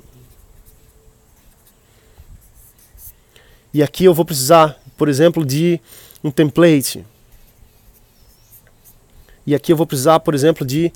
E 3.74 3.82
aqui 3.82 4.04
eu 4.04 4.14
vou 4.14 4.26
precisar, 4.26 4.78
por 4.98 5.08
exemplo, 5.08 5.46
de 5.46 5.80
um 6.24 6.30
template. 6.30 7.06
E 9.48 9.56
aqui 9.56 9.72
eu 9.72 9.78
vou 9.78 9.88
precisar, 9.88 10.20
por 10.20 10.36
exemplo, 10.36 10.66
de, 10.66 10.92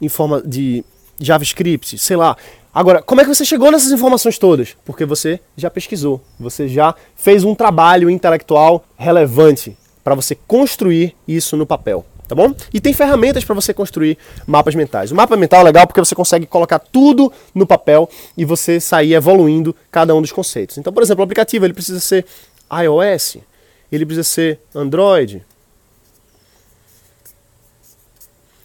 informa 0.00 0.42
de 0.42 0.84
JavaScript, 1.20 1.98
sei 1.98 2.16
lá. 2.16 2.36
Agora, 2.72 3.02
como 3.02 3.20
é 3.20 3.24
que 3.24 3.34
você 3.34 3.44
chegou 3.44 3.70
nessas 3.70 3.90
informações 3.90 4.38
todas? 4.38 4.76
Porque 4.84 5.04
você 5.04 5.40
já 5.56 5.68
pesquisou, 5.68 6.22
você 6.38 6.68
já 6.68 6.94
fez 7.16 7.44
um 7.44 7.54
trabalho 7.54 8.08
intelectual 8.08 8.84
relevante 8.96 9.76
para 10.04 10.14
você 10.14 10.34
construir 10.34 11.14
isso 11.26 11.56
no 11.56 11.66
papel, 11.66 12.06
tá 12.28 12.34
bom? 12.34 12.54
E 12.72 12.80
tem 12.80 12.92
ferramentas 12.92 13.44
para 13.44 13.54
você 13.54 13.74
construir 13.74 14.16
mapas 14.46 14.74
mentais. 14.74 15.10
O 15.10 15.16
mapa 15.16 15.36
mental 15.36 15.60
é 15.60 15.64
legal 15.64 15.86
porque 15.86 16.00
você 16.00 16.14
consegue 16.14 16.46
colocar 16.46 16.78
tudo 16.78 17.32
no 17.52 17.66
papel 17.66 18.08
e 18.36 18.44
você 18.44 18.80
sair 18.80 19.14
evoluindo 19.14 19.74
cada 19.90 20.14
um 20.14 20.22
dos 20.22 20.32
conceitos. 20.32 20.78
Então, 20.78 20.92
por 20.92 21.02
exemplo, 21.02 21.22
o 21.22 21.24
aplicativo 21.24 21.66
ele 21.66 21.74
precisa 21.74 21.98
ser 21.98 22.24
iOS, 22.72 23.38
ele 23.90 24.06
precisa 24.06 24.22
ser 24.22 24.60
Android, 24.72 25.44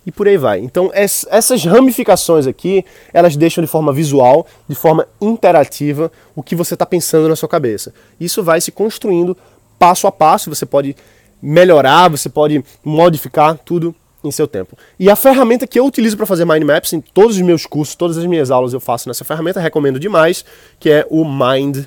e 0.05 0.11
por 0.11 0.27
aí 0.27 0.37
vai. 0.37 0.59
Então 0.59 0.91
essas 0.93 1.63
ramificações 1.63 2.47
aqui, 2.47 2.85
elas 3.13 3.35
deixam 3.35 3.63
de 3.63 3.69
forma 3.69 3.91
visual, 3.91 4.45
de 4.67 4.75
forma 4.75 5.07
interativa, 5.19 6.11
o 6.35 6.43
que 6.43 6.55
você 6.55 6.75
está 6.75 6.85
pensando 6.85 7.27
na 7.27 7.35
sua 7.35 7.49
cabeça. 7.49 7.93
Isso 8.19 8.43
vai 8.43 8.61
se 8.61 8.71
construindo 8.71 9.35
passo 9.79 10.07
a 10.07 10.11
passo, 10.11 10.49
você 10.49 10.65
pode 10.65 10.95
melhorar, 11.41 12.09
você 12.09 12.29
pode 12.29 12.63
modificar 12.83 13.57
tudo 13.57 13.93
em 14.23 14.31
seu 14.31 14.47
tempo. 14.47 14.77
E 14.99 15.09
a 15.09 15.15
ferramenta 15.15 15.67
que 15.67 15.79
eu 15.79 15.85
utilizo 15.85 16.17
para 16.17 16.25
fazer 16.25 16.45
mind 16.45 16.63
maps 16.63 16.93
em 16.93 17.01
todos 17.01 17.35
os 17.35 17.41
meus 17.41 17.65
cursos, 17.65 17.95
todas 17.95 18.17
as 18.17 18.25
minhas 18.25 18.49
aulas 18.49 18.73
eu 18.73 18.79
faço 18.79 19.07
nessa 19.07 19.23
ferramenta, 19.23 19.59
recomendo 19.59 19.99
demais, 19.99 20.43
que 20.79 20.89
é 20.89 21.05
o 21.09 21.23
Mind 21.23 21.85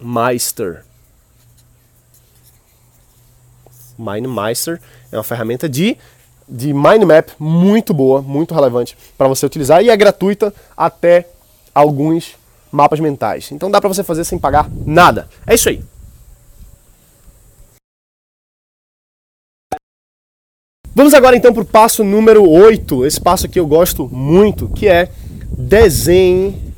Meister. 0.00 0.84
MindMeister 3.98 4.80
é 5.12 5.16
uma 5.16 5.22
ferramenta 5.22 5.68
de 5.68 5.96
de 6.50 6.74
mind 6.74 7.04
map 7.04 7.30
muito 7.38 7.94
boa, 7.94 8.20
muito 8.20 8.52
relevante 8.52 8.96
para 9.16 9.28
você 9.28 9.46
utilizar 9.46 9.82
e 9.82 9.88
é 9.88 9.96
gratuita 9.96 10.52
até 10.76 11.28
alguns 11.74 12.34
mapas 12.72 12.98
mentais. 12.98 13.50
Então 13.52 13.70
dá 13.70 13.80
para 13.80 13.88
você 13.88 14.02
fazer 14.02 14.24
sem 14.24 14.38
pagar 14.38 14.68
nada. 14.84 15.28
É 15.46 15.54
isso 15.54 15.68
aí. 15.68 15.82
Vamos 20.92 21.14
agora 21.14 21.36
então 21.36 21.52
para 21.52 21.62
o 21.62 21.66
passo 21.66 22.02
número 22.02 22.48
8. 22.48 23.06
Esse 23.06 23.20
passo 23.20 23.46
aqui 23.46 23.60
eu 23.60 23.66
gosto 23.66 24.08
muito, 24.08 24.68
que 24.68 24.88
é 24.88 25.08
desenhe. 25.56 26.70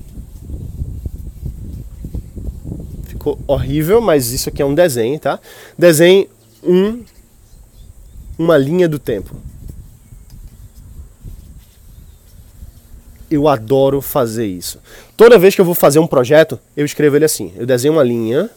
Ficou 3.05 3.39
horrível, 3.47 4.01
mas 4.01 4.31
isso 4.31 4.49
aqui 4.49 4.61
é 4.61 4.67
um 4.67 4.75
desenho, 4.75 5.19
tá? 5.19 5.41
Desenhe 5.79 6.29
um, 6.63 7.03
uma 8.39 8.59
linha 8.59 8.89
do 8.89 8.99
tempo. 8.99 9.35
Eu 13.33 13.49
adoro 13.49 14.03
fazer 14.03 14.47
isso. 14.47 14.79
Toda 15.17 15.39
vez 15.39 15.55
que 15.55 15.61
eu 15.61 15.65
vou 15.65 15.75
fazer 15.75 15.99
um 15.99 16.07
projeto, 16.07 16.61
eu 16.77 16.85
escrevo 16.85 17.17
ele 17.17 17.25
assim. 17.25 17.53
Eu 17.57 17.65
desenho 17.65 17.95
uma 17.95 18.03
linha. 18.03 18.51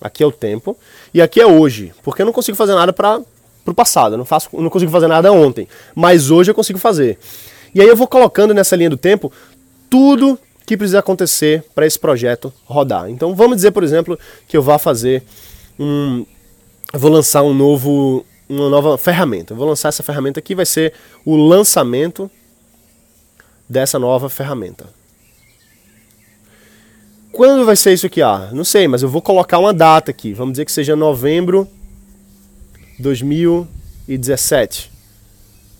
Aqui 0.00 0.22
é 0.22 0.26
o 0.26 0.32
tempo. 0.32 0.76
E 1.12 1.20
aqui 1.20 1.40
é 1.40 1.46
hoje. 1.46 1.92
Porque 2.02 2.22
eu 2.22 2.26
não 2.26 2.32
consigo 2.32 2.56
fazer 2.56 2.74
nada 2.74 2.92
para 2.92 3.20
o 3.66 3.74
passado. 3.74 4.14
Eu 4.14 4.18
não, 4.18 4.24
faço, 4.24 4.48
eu 4.52 4.62
não 4.62 4.70
consigo 4.70 4.90
fazer 4.90 5.06
nada 5.06 5.30
ontem. 5.32 5.68
Mas 5.94 6.30
hoje 6.30 6.50
eu 6.50 6.54
consigo 6.54 6.78
fazer. 6.78 7.18
E 7.74 7.80
aí 7.80 7.86
eu 7.86 7.96
vou 7.96 8.06
colocando 8.06 8.54
nessa 8.54 8.74
linha 8.74 8.90
do 8.90 8.96
tempo 8.96 9.30
tudo 9.90 10.38
que 10.64 10.76
precisa 10.76 10.98
acontecer 10.98 11.62
para 11.74 11.86
esse 11.86 11.98
projeto 11.98 12.52
rodar. 12.64 13.10
Então 13.10 13.34
vamos 13.34 13.56
dizer, 13.56 13.70
por 13.70 13.84
exemplo, 13.84 14.18
que 14.48 14.56
eu 14.56 14.62
vá 14.62 14.78
fazer 14.78 15.22
um. 15.78 16.24
Eu 16.92 16.98
vou 16.98 17.10
lançar 17.10 17.42
um 17.42 17.52
novo. 17.52 18.24
Uma 18.48 18.70
nova 18.70 18.96
ferramenta. 18.96 19.52
Eu 19.52 19.56
vou 19.56 19.66
lançar 19.66 19.88
essa 19.88 20.04
ferramenta 20.04 20.38
aqui, 20.38 20.54
vai 20.54 20.64
ser 20.64 20.92
o 21.24 21.34
lançamento 21.34 22.30
dessa 23.68 23.98
nova 23.98 24.28
ferramenta. 24.28 24.86
Quando 27.32 27.66
vai 27.66 27.76
ser 27.76 27.92
isso 27.92 28.06
aqui? 28.06 28.22
Ah, 28.22 28.48
não 28.52 28.64
sei, 28.64 28.88
mas 28.88 29.02
eu 29.02 29.08
vou 29.08 29.20
colocar 29.20 29.58
uma 29.58 29.74
data 29.74 30.10
aqui. 30.10 30.32
Vamos 30.32 30.52
dizer 30.54 30.64
que 30.64 30.72
seja 30.72 30.96
novembro 30.96 31.68
2017. 32.98 34.90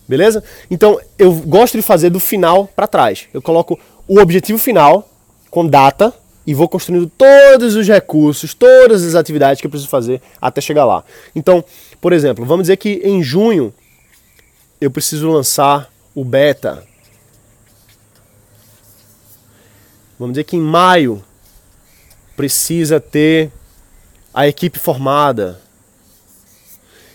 Beleza? 0.07 0.43
Então, 0.69 0.99
eu 1.17 1.33
gosto 1.33 1.75
de 1.75 1.81
fazer 1.81 2.11
do 2.11 2.19
final 2.19 2.67
para 2.67 2.85
trás. 2.87 3.27
Eu 3.33 3.41
coloco 3.41 3.79
o 4.07 4.19
objetivo 4.19 4.59
final 4.59 5.09
com 5.49 5.65
data 5.65 6.13
e 6.45 6.53
vou 6.53 6.69
construindo 6.69 7.11
todos 7.17 7.75
os 7.75 7.87
recursos, 7.87 8.53
todas 8.53 9.03
as 9.03 9.15
atividades 9.15 9.59
que 9.59 9.67
eu 9.67 9.71
preciso 9.71 9.89
fazer 9.89 10.21
até 10.39 10.61
chegar 10.61 10.85
lá. 10.85 11.03
Então, 11.35 11.63
por 11.99 12.13
exemplo, 12.13 12.45
vamos 12.45 12.63
dizer 12.63 12.77
que 12.77 13.01
em 13.03 13.21
junho 13.21 13.73
eu 14.79 14.89
preciso 14.91 15.29
lançar 15.29 15.91
o 16.15 16.23
beta 16.23 16.85
Vamos 20.19 20.33
dizer 20.33 20.43
que 20.43 20.55
em 20.55 20.61
maio 20.61 21.23
precisa 22.35 22.99
ter 22.99 23.51
a 24.33 24.47
equipe 24.47 24.77
formada. 24.77 25.59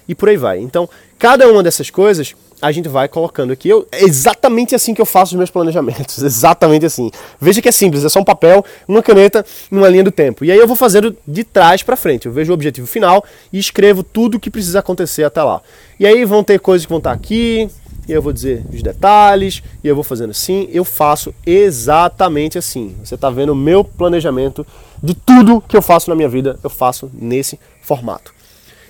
E 0.08 0.14
por 0.14 0.28
aí 0.28 0.36
vai. 0.36 0.58
Então, 0.58 0.88
cada 1.18 1.48
uma 1.48 1.62
dessas 1.62 1.90
coisas 1.90 2.34
a 2.62 2.70
gente 2.70 2.88
vai 2.88 3.08
colocando 3.08 3.52
aqui. 3.52 3.68
Eu, 3.68 3.88
é 3.90 4.04
exatamente 4.04 4.72
assim 4.72 4.94
que 4.94 5.00
eu 5.00 5.06
faço 5.06 5.34
os 5.34 5.36
meus 5.36 5.50
planejamentos. 5.50 6.18
Exatamente 6.22 6.86
assim. 6.86 7.10
Veja 7.40 7.60
que 7.60 7.68
é 7.68 7.72
simples, 7.72 8.04
é 8.04 8.08
só 8.08 8.20
um 8.20 8.24
papel, 8.24 8.64
uma 8.86 9.02
caneta, 9.02 9.44
uma 9.70 9.88
linha 9.88 10.04
do 10.04 10.12
tempo. 10.12 10.44
E 10.44 10.52
aí 10.52 10.58
eu 10.58 10.66
vou 10.66 10.76
fazendo 10.76 11.16
de 11.26 11.42
trás 11.42 11.82
para 11.82 11.96
frente. 11.96 12.26
Eu 12.26 12.32
vejo 12.32 12.52
o 12.52 12.54
objetivo 12.54 12.86
final 12.86 13.24
e 13.52 13.58
escrevo 13.58 14.04
tudo 14.04 14.36
o 14.36 14.40
que 14.40 14.48
precisa 14.48 14.78
acontecer 14.78 15.24
até 15.24 15.42
lá. 15.42 15.60
E 15.98 16.06
aí 16.06 16.24
vão 16.24 16.44
ter 16.44 16.60
coisas 16.60 16.86
que 16.86 16.90
vão 16.90 16.98
estar 16.98 17.12
aqui, 17.12 17.68
e 18.08 18.12
eu 18.12 18.22
vou 18.22 18.32
dizer 18.32 18.64
os 18.72 18.82
detalhes, 18.82 19.62
e 19.82 19.88
eu 19.88 19.94
vou 19.94 20.04
fazendo 20.04 20.30
assim, 20.30 20.68
eu 20.72 20.84
faço 20.84 21.34
exatamente 21.46 22.58
assim. 22.58 22.94
Você 23.02 23.14
está 23.14 23.30
vendo 23.30 23.50
o 23.50 23.56
meu 23.56 23.84
planejamento 23.84 24.66
de 25.02 25.14
tudo 25.14 25.60
que 25.60 25.76
eu 25.76 25.82
faço 25.82 26.10
na 26.10 26.16
minha 26.16 26.28
vida, 26.28 26.58
eu 26.62 26.70
faço 26.70 27.10
nesse 27.14 27.58
formato. 27.82 28.32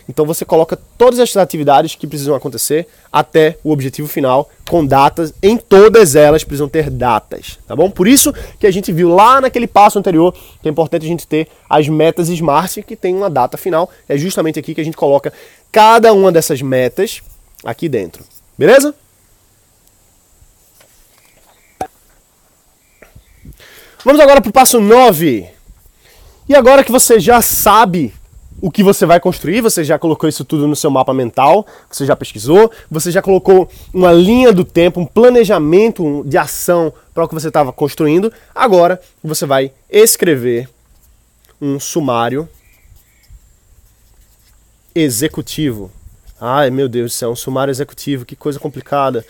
Então 0.09 0.27
você 0.27 0.45
coloca 0.45 0.79
todas 0.99 1.21
as 1.21 1.37
atividades 1.37 1.95
que 1.95 2.07
precisam 2.07 2.35
acontecer 2.35 2.87
até 3.11 3.57
o 3.63 3.71
objetivo 3.71 4.09
final, 4.09 4.51
com 4.69 4.85
datas, 4.85 5.33
em 5.43 5.57
todas 5.57 6.17
elas 6.17 6.43
precisam 6.45 6.69
ter 6.69 6.91
datas, 6.91 7.59
tá 7.67 7.77
bom? 7.77 7.91
Por 7.91 8.09
isso 8.09 8.33
que 8.59 8.67
a 8.67 8.71
gente 8.71 8.93
viu 8.93 9.09
lá 9.15 9.41
naquele 9.41 9.67
passo 9.67 9.99
anterior 9.99 10.35
que 10.61 10.69
é 10.69 10.71
importante 10.71 11.05
a 11.05 11.09
gente 11.09 11.27
ter 11.27 11.49
as 11.69 11.89
metas 11.89 12.29
SMART 12.29 12.79
que 12.83 12.97
tem 12.97 13.15
uma 13.15 13.31
data 13.31 13.57
final. 13.57 13.91
É 14.09 14.17
justamente 14.17 14.59
aqui 14.59 14.75
que 14.75 14.81
a 14.81 14.85
gente 14.85 14.97
coloca 14.97 15.33
cada 15.71 16.13
uma 16.13 16.33
dessas 16.33 16.61
metas 16.61 17.23
aqui 17.65 17.89
dentro. 17.89 18.25
Beleza? 18.57 18.95
Vamos 24.05 24.21
agora 24.21 24.41
para 24.41 24.51
o 24.51 24.53
passo 24.53 24.81
9. 24.81 25.49
E 26.49 26.55
agora 26.55 26.83
que 26.83 26.91
você 26.91 27.21
já 27.21 27.41
sabe 27.41 28.13
o 28.61 28.71
que 28.71 28.83
você 28.83 29.07
vai 29.07 29.19
construir, 29.19 29.61
você 29.61 29.83
já 29.83 29.99
colocou 29.99 30.29
isso 30.29 30.45
tudo 30.45 30.69
no 30.69 30.77
seu 30.77 30.91
mapa 30.91 31.15
mental, 31.15 31.67
você 31.91 32.05
já 32.05 32.15
pesquisou, 32.15 32.71
você 32.91 33.11
já 33.11 33.23
colocou 33.23 33.69
uma 33.93 34.13
linha 34.13 34.53
do 34.53 34.65
tempo, 34.65 35.01
um 35.01 35.07
planejamento 35.07 36.23
de 36.27 36.37
ação 36.37 36.93
para 37.15 37.25
o 37.25 37.29
que 37.29 37.35
você 37.35 37.49
estava 37.49 37.73
construindo. 37.73 38.33
Agora 38.55 39.01
você 39.23 39.47
vai 39.47 39.73
escrever 39.91 40.69
um 41.61 41.81
sumário 41.81 42.49
executivo. 44.95 45.91
Ai 46.45 46.71
meu 46.71 46.89
Deus 46.89 47.13
do 47.13 47.15
céu, 47.15 47.31
um 47.31 47.37
sumário 47.37 47.71
executivo, 47.71 48.25
que 48.25 48.35
coisa 48.35 48.59
complicada. 48.59 49.25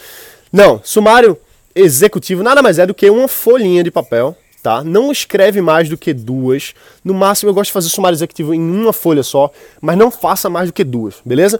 Não, 0.50 0.80
sumário 0.82 1.36
executivo 1.74 2.42
nada 2.42 2.62
mais 2.62 2.78
é 2.78 2.86
do 2.86 2.94
que 2.94 3.10
uma 3.10 3.28
folhinha 3.28 3.84
de 3.84 3.90
papel 3.90 4.34
tá? 4.62 4.84
Não 4.84 5.10
escreve 5.10 5.60
mais 5.60 5.88
do 5.88 5.98
que 5.98 6.14
duas. 6.14 6.72
No 7.04 7.12
máximo, 7.12 7.50
eu 7.50 7.54
gosto 7.54 7.70
de 7.70 7.72
fazer 7.72 7.88
sumário 7.88 8.14
executivo 8.14 8.54
em 8.54 8.60
uma 8.60 8.92
folha 8.92 9.22
só, 9.22 9.50
mas 9.80 9.98
não 9.98 10.10
faça 10.10 10.48
mais 10.48 10.68
do 10.68 10.72
que 10.72 10.84
duas, 10.84 11.16
beleza? 11.24 11.58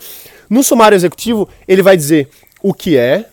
No 0.48 0.62
sumário 0.62 0.94
executivo, 0.94 1.48
ele 1.66 1.82
vai 1.82 1.96
dizer 1.96 2.28
o 2.62 2.72
que 2.72 2.96
é 2.96 3.26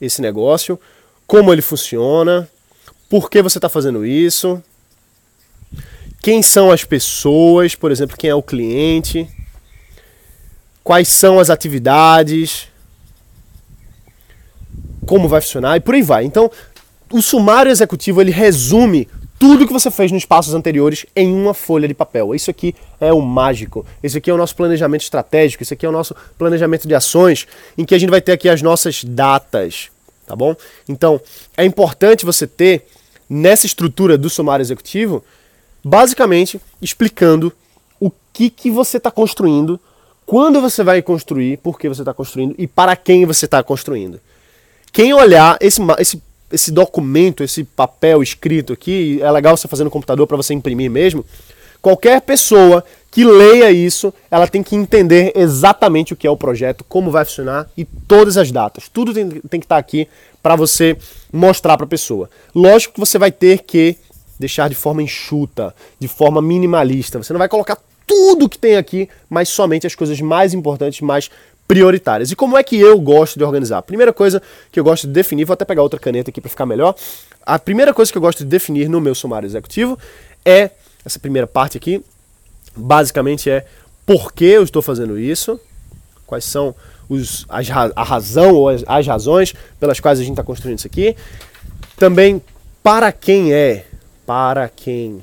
esse 0.00 0.22
negócio, 0.22 0.78
como 1.26 1.52
ele 1.52 1.62
funciona, 1.62 2.48
por 3.10 3.28
que 3.28 3.42
você 3.42 3.58
está 3.58 3.68
fazendo 3.68 4.06
isso, 4.06 4.62
quem 6.22 6.42
são 6.42 6.70
as 6.70 6.84
pessoas, 6.84 7.74
por 7.74 7.90
exemplo, 7.90 8.16
quem 8.16 8.30
é 8.30 8.34
o 8.34 8.42
cliente, 8.42 9.28
quais 10.84 11.08
são 11.08 11.40
as 11.40 11.48
atividades, 11.48 12.68
como 15.06 15.26
vai 15.26 15.40
funcionar 15.40 15.78
e 15.78 15.80
por 15.80 15.94
aí 15.94 16.02
vai. 16.02 16.24
Então, 16.24 16.50
o 17.10 17.22
sumário 17.22 17.72
executivo 17.72 18.20
ele 18.20 18.30
resume 18.30 19.08
tudo 19.38 19.66
que 19.66 19.72
você 19.72 19.90
fez 19.90 20.12
nos 20.12 20.24
passos 20.24 20.54
anteriores 20.54 21.04
em 21.16 21.34
uma 21.34 21.54
folha 21.54 21.88
de 21.88 21.94
papel. 21.94 22.34
Isso 22.34 22.50
aqui 22.50 22.74
é 23.00 23.12
o 23.12 23.20
mágico. 23.20 23.84
Esse 24.02 24.18
aqui 24.18 24.30
é 24.30 24.34
o 24.34 24.36
nosso 24.36 24.54
planejamento 24.54 25.02
estratégico, 25.02 25.62
esse 25.62 25.74
aqui 25.74 25.84
é 25.84 25.88
o 25.88 25.92
nosso 25.92 26.14
planejamento 26.38 26.86
de 26.86 26.94
ações, 26.94 27.46
em 27.76 27.84
que 27.84 27.94
a 27.94 27.98
gente 27.98 28.10
vai 28.10 28.20
ter 28.20 28.32
aqui 28.32 28.48
as 28.48 28.62
nossas 28.62 29.02
datas, 29.04 29.90
tá 30.26 30.36
bom? 30.36 30.54
Então, 30.88 31.20
é 31.56 31.64
importante 31.64 32.24
você 32.24 32.46
ter 32.46 32.86
nessa 33.28 33.66
estrutura 33.66 34.16
do 34.16 34.30
sumário 34.30 34.62
executivo, 34.62 35.24
basicamente 35.82 36.60
explicando 36.80 37.52
o 37.98 38.10
que 38.32 38.50
que 38.50 38.70
você 38.70 38.98
está 38.98 39.10
construindo, 39.10 39.80
quando 40.26 40.60
você 40.60 40.82
vai 40.82 41.02
construir, 41.02 41.58
por 41.58 41.78
que 41.78 41.88
você 41.88 42.02
está 42.02 42.14
construindo 42.14 42.54
e 42.58 42.66
para 42.66 42.96
quem 42.96 43.24
você 43.24 43.44
está 43.44 43.62
construindo. 43.62 44.20
Quem 44.92 45.12
olhar 45.12 45.56
esse, 45.60 45.80
esse 45.98 46.22
esse 46.54 46.70
documento, 46.70 47.42
esse 47.42 47.64
papel 47.64 48.22
escrito 48.22 48.72
aqui, 48.72 49.18
é 49.20 49.30
legal 49.30 49.56
você 49.56 49.66
fazer 49.66 49.84
no 49.84 49.90
computador 49.90 50.26
para 50.26 50.36
você 50.36 50.54
imprimir 50.54 50.90
mesmo. 50.90 51.24
Qualquer 51.82 52.20
pessoa 52.22 52.84
que 53.10 53.24
leia 53.24 53.70
isso, 53.70 54.12
ela 54.30 54.46
tem 54.46 54.62
que 54.62 54.74
entender 54.74 55.32
exatamente 55.34 56.12
o 56.12 56.16
que 56.16 56.26
é 56.26 56.30
o 56.30 56.36
projeto, 56.36 56.84
como 56.88 57.10
vai 57.10 57.24
funcionar 57.24 57.68
e 57.76 57.84
todas 57.84 58.36
as 58.36 58.50
datas. 58.50 58.88
Tudo 58.88 59.12
tem, 59.12 59.28
tem 59.28 59.60
que 59.60 59.66
estar 59.66 59.76
tá 59.76 59.78
aqui 59.78 60.08
para 60.42 60.56
você 60.56 60.96
mostrar 61.32 61.76
para 61.76 61.84
a 61.84 61.88
pessoa. 61.88 62.30
Lógico 62.54 62.94
que 62.94 63.00
você 63.00 63.18
vai 63.18 63.30
ter 63.30 63.62
que 63.62 63.96
deixar 64.38 64.68
de 64.68 64.74
forma 64.74 65.02
enxuta, 65.02 65.74
de 65.98 66.08
forma 66.08 66.40
minimalista. 66.40 67.22
Você 67.22 67.32
não 67.32 67.38
vai 67.38 67.48
colocar 67.48 67.78
tudo 68.06 68.48
que 68.48 68.58
tem 68.58 68.76
aqui, 68.76 69.08
mas 69.28 69.48
somente 69.48 69.86
as 69.86 69.94
coisas 69.94 70.20
mais 70.20 70.54
importantes, 70.54 71.00
mais 71.00 71.30
prioritárias. 71.66 72.30
E 72.30 72.36
como 72.36 72.56
é 72.56 72.62
que 72.62 72.78
eu 72.78 72.98
gosto 73.00 73.38
de 73.38 73.44
organizar? 73.44 73.78
A 73.78 73.82
primeira 73.82 74.12
coisa 74.12 74.42
que 74.70 74.78
eu 74.78 74.84
gosto 74.84 75.06
de 75.06 75.12
definir, 75.12 75.44
vou 75.44 75.54
até 75.54 75.64
pegar 75.64 75.82
outra 75.82 75.98
caneta 75.98 76.30
aqui 76.30 76.40
para 76.40 76.50
ficar 76.50 76.66
melhor. 76.66 76.94
A 77.44 77.58
primeira 77.58 77.94
coisa 77.94 78.12
que 78.12 78.18
eu 78.18 78.22
gosto 78.22 78.38
de 78.38 78.44
definir 78.44 78.88
no 78.88 79.00
meu 79.00 79.14
sumário 79.14 79.46
executivo 79.46 79.98
é 80.44 80.70
essa 81.04 81.18
primeira 81.18 81.46
parte 81.46 81.76
aqui. 81.76 82.04
Basicamente 82.76 83.48
é 83.48 83.64
por 84.04 84.32
que 84.32 84.44
eu 84.44 84.62
estou 84.62 84.82
fazendo 84.82 85.18
isso, 85.18 85.58
quais 86.26 86.44
são 86.44 86.74
os, 87.08 87.46
as, 87.48 87.68
a 87.70 88.02
razão 88.02 88.54
ou 88.54 88.68
as, 88.68 88.84
as 88.86 89.06
razões 89.06 89.54
pelas 89.78 90.00
quais 90.00 90.18
a 90.18 90.22
gente 90.22 90.32
está 90.32 90.42
construindo 90.42 90.78
isso 90.78 90.86
aqui. 90.86 91.16
Também 91.96 92.42
para 92.82 93.12
quem 93.12 93.52
é, 93.52 93.86
para 94.26 94.68
quem, 94.68 95.22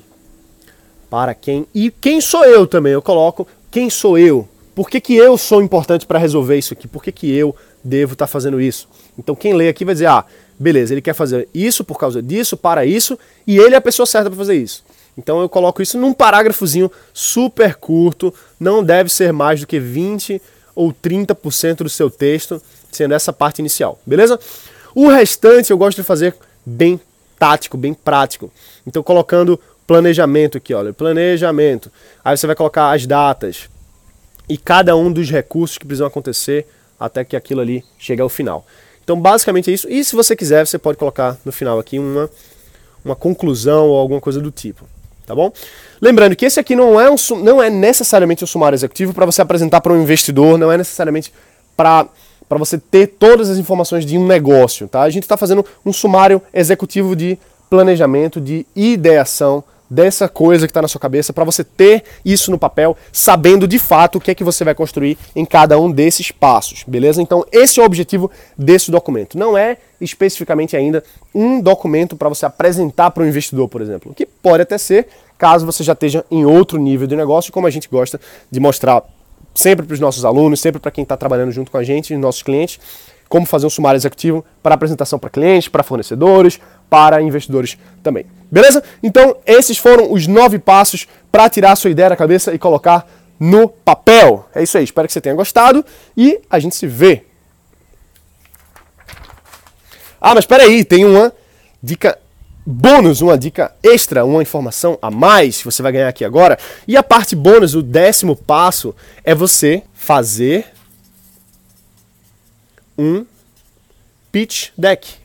para 1.12 1.36
quem 1.36 1.68
e 1.76 1.92
quem 1.92 2.20
sou 2.20 2.44
eu 2.44 2.66
também. 2.66 2.94
Eu 2.94 3.02
coloco 3.04 3.48
quem 3.70 3.88
sou 3.88 4.18
eu 4.18 4.48
por 4.74 4.90
que, 4.90 5.02
que 5.02 5.16
eu 5.16 5.38
sou 5.38 5.62
importante 5.62 6.06
para 6.06 6.18
resolver 6.18 6.58
isso 6.58 6.74
aqui? 6.74 6.88
Por 6.88 7.04
que, 7.04 7.12
que 7.12 7.32
eu 7.32 7.56
devo 7.84 8.14
estar 8.14 8.26
tá 8.26 8.32
fazendo 8.32 8.60
isso? 8.62 8.88
Então 9.18 9.36
quem 9.36 9.54
lê 9.54 9.68
aqui 9.68 9.84
vai 9.84 9.94
dizer, 9.94 10.08
ah, 10.08 10.26
beleza, 10.58 10.94
ele 10.94 11.02
quer 11.02 11.14
fazer 11.14 11.48
isso 11.54 11.84
por 11.84 12.00
causa 12.00 12.22
disso, 12.22 12.56
para 12.56 12.86
isso, 12.86 13.20
e 13.46 13.58
ele 13.58 13.76
é 13.76 13.78
a 13.78 13.82
pessoa 13.82 14.06
certa 14.06 14.30
para 14.30 14.38
fazer 14.38 14.56
isso. 14.56 14.84
Então 15.18 15.42
eu 15.42 15.50
coloco 15.50 15.82
isso 15.82 15.98
num 15.98 16.14
parágrafozinho 16.14 16.90
super 17.14 17.76
curto, 17.76 18.34
não 18.60 18.84
deve 18.84 19.12
ser 19.12 19.34
mais 19.34 19.60
do 19.60 19.68
que 19.68 19.80
20 19.80 20.42
ou 20.74 20.94
30% 20.94 21.84
do 21.84 21.90
seu 21.90 22.10
texto, 22.10 22.62
sendo 22.92 23.14
essa 23.14 23.34
parte 23.34 23.60
inicial, 23.60 24.00
beleza? 24.06 24.40
O 24.96 25.10
restante 25.10 25.72
eu 25.72 25.78
gosto 25.78 25.98
de 25.98 26.04
fazer 26.04 26.34
bem 26.66 27.00
tático, 27.38 27.76
bem 27.76 27.94
prático. 27.94 28.52
Então 28.88 29.04
colocando 29.04 29.60
planejamento 29.88 30.58
aqui, 30.58 30.74
olha, 30.74 30.94
planejamento. 30.94 31.92
Aí 32.24 32.38
você 32.38 32.48
vai 32.48 32.56
colocar 32.56 32.92
as 32.92 33.06
datas, 33.06 33.70
e 34.52 34.58
cada 34.58 34.98
um 34.98 35.10
dos 35.10 35.30
recursos 35.30 35.78
que 35.78 35.86
precisam 35.86 36.08
acontecer 36.08 36.68
até 37.00 37.24
que 37.24 37.38
aquilo 37.38 37.62
ali 37.62 37.86
chegue 37.98 38.22
ao 38.22 38.28
final. 38.28 38.66
Então, 39.02 39.18
basicamente 39.18 39.72
é 39.72 39.74
isso. 39.74 39.90
E 39.90 40.04
se 40.04 40.14
você 40.14 40.36
quiser, 40.36 40.68
você 40.68 40.78
pode 40.78 40.98
colocar 40.98 41.38
no 41.46 41.54
final 41.54 41.80
aqui 41.80 41.98
uma, 41.98 42.30
uma 43.04 43.16
conclusão 43.16 43.88
ou 43.88 43.98
alguma 43.98 44.20
coisa 44.20 44.42
do 44.42 44.52
tipo. 44.52 44.86
Tá 45.26 45.34
bom? 45.34 45.54
Lembrando 46.02 46.36
que 46.36 46.46
esse 46.46 46.60
aqui 46.60 46.76
não 46.76 47.00
é, 47.00 47.10
um, 47.10 47.16
não 47.42 47.64
é 47.64 47.70
necessariamente 47.70 48.44
um 48.44 48.48
sumário 48.48 48.76
executivo 48.76 49.14
para 49.14 49.26
você 49.26 49.42
apresentar 49.42 49.80
para 49.80 49.94
um 49.94 50.02
investidor, 50.02 50.58
não 50.58 50.70
é 50.70 50.78
necessariamente 50.78 51.32
para 51.78 52.08
para 52.50 52.58
você 52.58 52.78
ter 52.78 53.08
todas 53.08 53.50
as 53.50 53.58
informações 53.58 54.06
de 54.06 54.18
um 54.18 54.28
negócio, 54.28 54.86
tá? 54.86 55.04
A 55.04 55.10
gente 55.10 55.24
está 55.24 55.38
fazendo 55.38 55.66
um 55.86 55.94
sumário 55.94 56.42
executivo 56.54 57.16
de 57.16 57.40
planejamento, 57.70 58.42
de 58.42 58.66
ideação, 58.76 59.64
dessa 59.92 60.30
coisa 60.30 60.66
que 60.66 60.72
está 60.72 60.82
na 60.82 60.88
sua 60.88 61.02
cabeça, 61.02 61.34
para 61.34 61.44
você 61.44 61.66
ter 61.66 62.06
isso 62.24 62.50
no 62.50 62.58
papel, 62.58 62.96
sabendo 63.12 63.68
de 63.68 63.78
fato 63.78 64.18
o 64.18 64.22
que 64.22 64.32
é 64.32 64.36
que 64.36 64.44
você 64.44 64.64
vai 64.64 64.74
construir 64.74 65.18
em 65.36 65.44
cada 65.44 65.78
um 65.78 65.92
desses 65.92 66.32
passos, 66.32 66.86
beleza? 66.88 67.22
Então, 67.22 67.46
esse 67.52 67.78
é 67.78 67.84
o 67.84 67.86
objetivo 67.86 68.32
desse 68.58 68.90
documento. 68.90 69.38
Não 69.38 69.58
é 69.58 69.76
especificamente 70.00 70.78
ainda 70.78 71.04
um 71.36 71.60
documento 71.60 72.16
para 72.16 72.30
você 72.30 72.46
apresentar 72.46 73.12
para 73.12 73.22
o 73.22 73.28
investidor, 73.28 73.68
por 73.68 73.82
exemplo, 73.82 74.14
que 74.14 74.26
pode 74.26 74.64
até 74.64 74.78
ser, 74.78 75.10
caso 75.38 75.66
você 75.66 75.84
já 75.84 75.92
esteja 75.92 76.24
em 76.32 76.46
outro 76.46 76.80
nível 76.80 77.06
de 77.06 77.18
negócio, 77.18 77.52
como 77.52 77.68
a 77.68 77.70
gente 77.70 77.90
gosta 77.90 78.18
de 78.50 78.60
mostrar 78.62 79.04
sempre 79.54 79.86
para 79.86 79.94
os 79.94 80.00
nossos 80.00 80.24
alunos, 80.24 80.62
sempre 80.62 80.80
para 80.80 80.92
quem 80.92 81.04
está 81.04 81.18
trabalhando 81.18 81.52
junto 81.52 81.70
com 81.70 81.78
a 81.78 81.84
gente, 81.84 82.16
nossos 82.16 82.42
clientes, 82.42 82.80
como 83.32 83.46
fazer 83.46 83.66
um 83.66 83.70
sumário 83.70 83.98
executivo 83.98 84.44
para 84.62 84.76
apresentação 84.76 85.18
para 85.18 85.30
clientes, 85.30 85.70
para 85.70 85.84
fornecedores, 85.84 86.60
para 86.90 87.22
investidores 87.22 87.78
também. 88.04 88.26
Beleza? 88.52 88.84
Então, 89.02 89.38
esses 89.46 89.78
foram 89.78 90.12
os 90.12 90.28
nove 90.28 90.60
passos 90.60 91.08
para 91.32 91.50
tirar 91.50 91.72
a 91.72 91.76
sua 91.78 91.90
ideia 91.90 92.10
da 92.10 92.18
cabeça 92.18 92.54
e 92.54 92.60
colocar 92.60 93.10
no 93.40 93.70
papel. 93.70 94.50
É 94.54 94.62
isso 94.62 94.78
aí, 94.78 94.84
espero 94.84 95.08
que 95.08 95.14
você 95.14 95.22
tenha 95.22 95.34
gostado 95.34 95.86
e 96.16 96.42
a 96.50 96.60
gente 96.60 96.76
se 96.76 96.86
vê. 96.86 97.24
Ah, 100.20 100.36
mas 100.36 100.40
espera 100.40 100.64
aí, 100.64 100.84
tem 100.84 101.06
uma 101.06 101.32
dica 101.82 102.20
bônus, 102.66 103.22
uma 103.22 103.38
dica 103.38 103.74
extra, 103.82 104.26
uma 104.26 104.42
informação 104.42 105.00
a 105.02 105.10
mais 105.10 105.60
que 105.60 105.66
você 105.66 105.82
vai 105.82 105.94
ganhar 105.94 106.10
aqui 106.10 106.26
agora. 106.26 106.60
E 106.86 106.98
a 106.98 107.02
parte 107.02 107.34
bônus, 107.34 107.76
o 107.76 107.82
décimo 107.82 108.36
passo, 108.36 108.94
é 109.24 109.34
você 109.34 109.84
fazer 109.94 110.66
um 112.98 113.26
pitch 114.32 114.70
deck. 114.78 115.16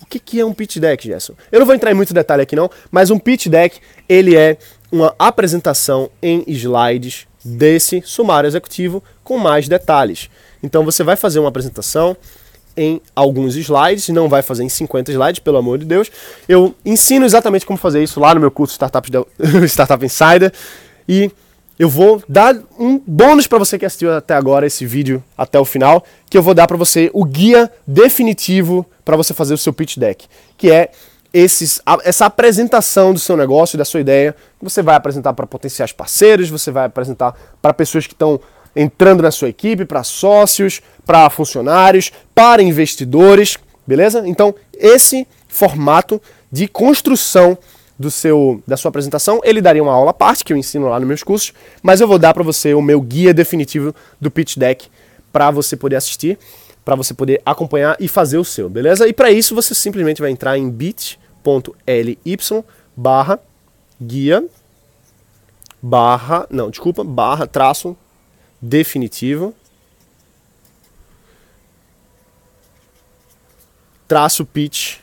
O 0.00 0.06
que, 0.06 0.18
que 0.18 0.40
é 0.40 0.44
um 0.44 0.54
pitch 0.54 0.78
deck, 0.78 1.06
Gerson? 1.06 1.34
Eu 1.52 1.58
não 1.60 1.66
vou 1.66 1.74
entrar 1.74 1.90
em 1.90 1.94
muito 1.94 2.14
detalhe 2.14 2.42
aqui 2.42 2.56
não, 2.56 2.70
mas 2.90 3.10
um 3.10 3.18
pitch 3.18 3.48
deck 3.48 3.78
ele 4.08 4.36
é 4.36 4.56
uma 4.90 5.14
apresentação 5.18 6.10
em 6.22 6.44
slides 6.46 7.26
desse 7.44 8.02
sumário 8.04 8.48
executivo 8.48 9.02
com 9.22 9.38
mais 9.38 9.68
detalhes. 9.68 10.30
Então 10.62 10.84
você 10.84 11.04
vai 11.04 11.16
fazer 11.16 11.38
uma 11.38 11.48
apresentação 11.48 12.16
em 12.76 13.00
alguns 13.14 13.56
slides, 13.56 14.08
não 14.08 14.28
vai 14.28 14.40
fazer 14.40 14.62
em 14.62 14.68
50 14.68 15.10
slides, 15.10 15.40
pelo 15.40 15.56
amor 15.56 15.78
de 15.78 15.84
Deus. 15.84 16.10
Eu 16.48 16.74
ensino 16.84 17.26
exatamente 17.26 17.66
como 17.66 17.76
fazer 17.76 18.02
isso 18.02 18.20
lá 18.20 18.32
no 18.34 18.40
meu 18.40 18.50
curso 18.50 18.74
Startup, 18.74 19.06
Startup 19.66 20.04
Insider 20.04 20.52
e 21.08 21.30
eu 21.78 21.88
vou 21.88 22.22
dar 22.28 22.56
um 22.78 22.98
bônus 23.06 23.46
para 23.46 23.58
você 23.58 23.78
que 23.78 23.86
assistiu 23.86 24.12
até 24.12 24.34
agora 24.34 24.66
esse 24.66 24.84
vídeo 24.84 25.22
até 25.36 25.60
o 25.60 25.64
final, 25.64 26.04
que 26.28 26.36
eu 26.36 26.42
vou 26.42 26.52
dar 26.52 26.66
para 26.66 26.76
você 26.76 27.10
o 27.14 27.24
guia 27.24 27.70
definitivo 27.86 28.84
para 29.04 29.16
você 29.16 29.32
fazer 29.32 29.54
o 29.54 29.58
seu 29.58 29.72
pitch 29.72 29.96
deck, 29.96 30.26
que 30.56 30.70
é 30.72 30.90
esses, 31.32 31.80
essa 32.02 32.26
apresentação 32.26 33.12
do 33.12 33.18
seu 33.18 33.36
negócio, 33.36 33.78
da 33.78 33.84
sua 33.84 34.00
ideia, 34.00 34.34
você 34.60 34.82
vai 34.82 34.96
apresentar 34.96 35.34
para 35.34 35.46
potenciais 35.46 35.92
parceiros, 35.92 36.48
você 36.48 36.70
vai 36.70 36.86
apresentar 36.86 37.34
para 37.62 37.72
pessoas 37.72 38.06
que 38.06 38.14
estão 38.14 38.40
entrando 38.74 39.22
na 39.22 39.30
sua 39.30 39.48
equipe, 39.48 39.84
para 39.84 40.02
sócios, 40.02 40.80
para 41.04 41.28
funcionários, 41.30 42.10
para 42.34 42.62
investidores, 42.62 43.56
beleza? 43.86 44.22
Então, 44.26 44.54
esse 44.72 45.26
formato 45.46 46.20
de 46.50 46.66
construção 46.66 47.58
do 47.98 48.10
seu 48.10 48.62
da 48.66 48.76
sua 48.76 48.90
apresentação, 48.90 49.40
ele 49.42 49.60
daria 49.60 49.82
uma 49.82 49.92
aula 49.92 50.10
à 50.10 50.14
parte 50.14 50.44
que 50.44 50.52
eu 50.52 50.56
ensino 50.56 50.88
lá 50.88 50.98
nos 51.00 51.08
meus 51.08 51.22
cursos, 51.22 51.52
mas 51.82 52.00
eu 52.00 52.06
vou 52.06 52.18
dar 52.18 52.32
para 52.32 52.44
você 52.44 52.72
o 52.72 52.80
meu 52.80 53.00
guia 53.00 53.34
definitivo 53.34 53.94
do 54.20 54.30
pitch 54.30 54.56
deck 54.56 54.88
para 55.32 55.50
você 55.50 55.76
poder 55.76 55.96
assistir, 55.96 56.38
para 56.84 56.94
você 56.94 57.12
poder 57.12 57.42
acompanhar 57.44 57.96
e 57.98 58.06
fazer 58.06 58.38
o 58.38 58.44
seu, 58.44 58.68
beleza? 58.70 59.08
E 59.08 59.12
para 59.12 59.30
isso 59.30 59.54
você 59.54 59.74
simplesmente 59.74 60.20
vai 60.20 60.30
entrar 60.30 60.56
em 60.56 60.70
bit.ly 60.70 62.18
barra 62.96 63.40
guia 64.00 64.44
barra, 65.82 66.46
não, 66.50 66.70
desculpa, 66.70 67.02
barra 67.02 67.46
traço 67.46 67.96
definitivo 68.60 69.54
traço 74.06 74.44
pitch 74.44 74.98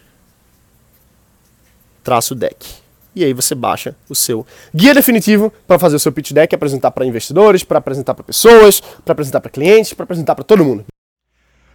traço 2.03 2.35
deck 2.35 2.84
e 3.15 3.23
aí 3.23 3.33
você 3.33 3.55
baixa 3.55 3.95
o 4.09 4.15
seu 4.15 4.45
guia 4.73 4.93
definitivo 4.93 5.51
para 5.67 5.79
fazer 5.79 5.95
o 5.95 5.99
seu 5.99 6.11
pitch 6.11 6.31
deck, 6.31 6.53
apresentar 6.53 6.91
para 6.91 7.05
investidores, 7.05 7.63
para 7.63 7.77
apresentar 7.77 8.13
para 8.13 8.23
pessoas, 8.23 8.81
para 8.81 9.13
apresentar 9.13 9.39
para 9.39 9.49
clientes, 9.49 9.93
para 9.93 10.03
apresentar 10.03 10.35
para 10.35 10.43
todo 10.43 10.63
mundo. 10.63 10.85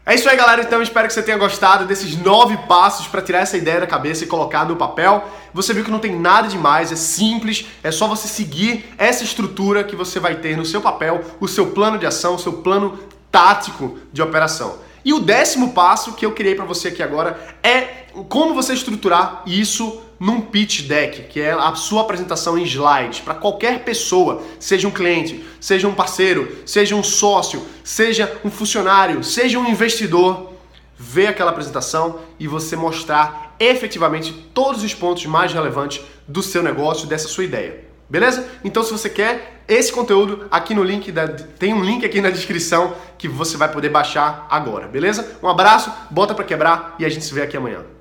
É 0.05 0.15
isso 0.15 0.29
aí, 0.29 0.37
galera. 0.37 0.63
Então 0.63 0.83
espero 0.83 1.07
que 1.07 1.13
você 1.15 1.23
tenha 1.23 1.39
gostado 1.39 1.85
desses 1.85 2.17
nove 2.17 2.57
passos 2.67 3.07
para 3.07 3.23
tirar 3.23 3.41
essa 3.41 3.57
ideia 3.57 3.81
da 3.81 3.87
cabeça 3.87 4.25
e 4.25 4.27
colocar 4.27 4.65
no 4.65 4.75
papel. 4.75 5.25
Você 5.55 5.73
viu 5.73 5.85
que 5.85 5.91
não 5.91 5.99
tem 5.99 6.19
nada 6.19 6.49
demais, 6.49 6.91
é 6.91 6.97
simples, 6.97 7.67
é 7.83 7.93
só 7.93 8.09
você 8.09 8.27
seguir 8.27 8.87
essa 8.99 9.23
estrutura 9.23 9.85
que 9.85 9.95
você 9.95 10.19
vai 10.19 10.37
ter 10.37 10.57
no 10.57 10.65
seu 10.65 10.81
papel, 10.81 11.21
o 11.39 11.47
seu 11.47 11.69
plano 11.69 11.99
de 11.99 12.07
ação, 12.07 12.35
o 12.35 12.39
seu 12.39 12.55
plano 12.55 12.99
tático 13.31 13.99
de 14.13 14.21
operação. 14.21 14.79
E 15.05 15.13
o 15.13 15.21
décimo 15.21 15.73
passo 15.73 16.15
que 16.15 16.27
eu 16.27 16.33
criei 16.33 16.55
para 16.55 16.65
você 16.65 16.89
aqui 16.89 17.03
agora 17.03 17.39
é 17.63 18.07
como 18.29 18.55
você 18.55 18.73
estruturar 18.73 19.43
isso 19.47 20.03
num 20.21 20.43
pitch 20.43 20.83
deck, 20.83 21.23
que 21.23 21.41
é 21.41 21.53
a 21.53 21.75
sua 21.75 22.03
apresentação 22.03 22.59
em 22.59 22.65
slides, 22.65 23.21
para 23.21 23.35
qualquer 23.35 23.83
pessoa, 23.83 24.43
seja 24.59 24.87
um 24.87 24.91
cliente, 24.91 25.43
seja 25.59 25.89
um 25.89 25.95
parceiro, 25.95 26.59
seja 26.67 26.95
um 26.95 27.03
sócio, 27.03 27.67
seja 27.83 28.31
um 28.45 28.51
funcionário, 28.51 29.25
seja 29.25 29.59
um 29.59 29.67
investidor, 29.67 30.53
ver 30.95 31.29
aquela 31.29 31.51
apresentação 31.51 32.21
e 32.39 32.47
você 32.47 32.77
mostrar 32.77 33.57
efetivamente 33.59 34.33
todos 34.53 34.85
os 34.85 34.93
pontos 34.93 35.25
mais 35.25 35.55
relevantes 35.55 36.03
do 36.29 36.43
seu 36.43 36.63
negócio, 36.63 37.09
dessa 37.09 37.27
sua 37.27 37.45
ideia. 37.45 37.89
Beleza? 38.09 38.47
Então 38.63 38.83
se 38.83 38.93
você 38.93 39.09
quer 39.09 39.63
esse 39.67 39.91
conteúdo 39.91 40.47
aqui 40.51 40.75
no 40.75 40.83
link 40.83 41.11
da, 41.13 41.29
tem 41.29 41.73
um 41.73 41.83
link 41.83 42.05
aqui 42.05 42.21
na 42.21 42.29
descrição 42.29 42.95
que 43.17 43.29
você 43.29 43.57
vai 43.57 43.71
poder 43.71 43.89
baixar 43.89 44.47
agora, 44.51 44.87
beleza? 44.87 45.39
Um 45.43 45.49
abraço, 45.49 45.91
bota 46.11 46.35
para 46.35 46.45
quebrar 46.45 46.97
e 46.99 47.07
a 47.07 47.09
gente 47.09 47.25
se 47.25 47.33
vê 47.33 47.41
aqui 47.41 47.57
amanhã. 47.57 48.00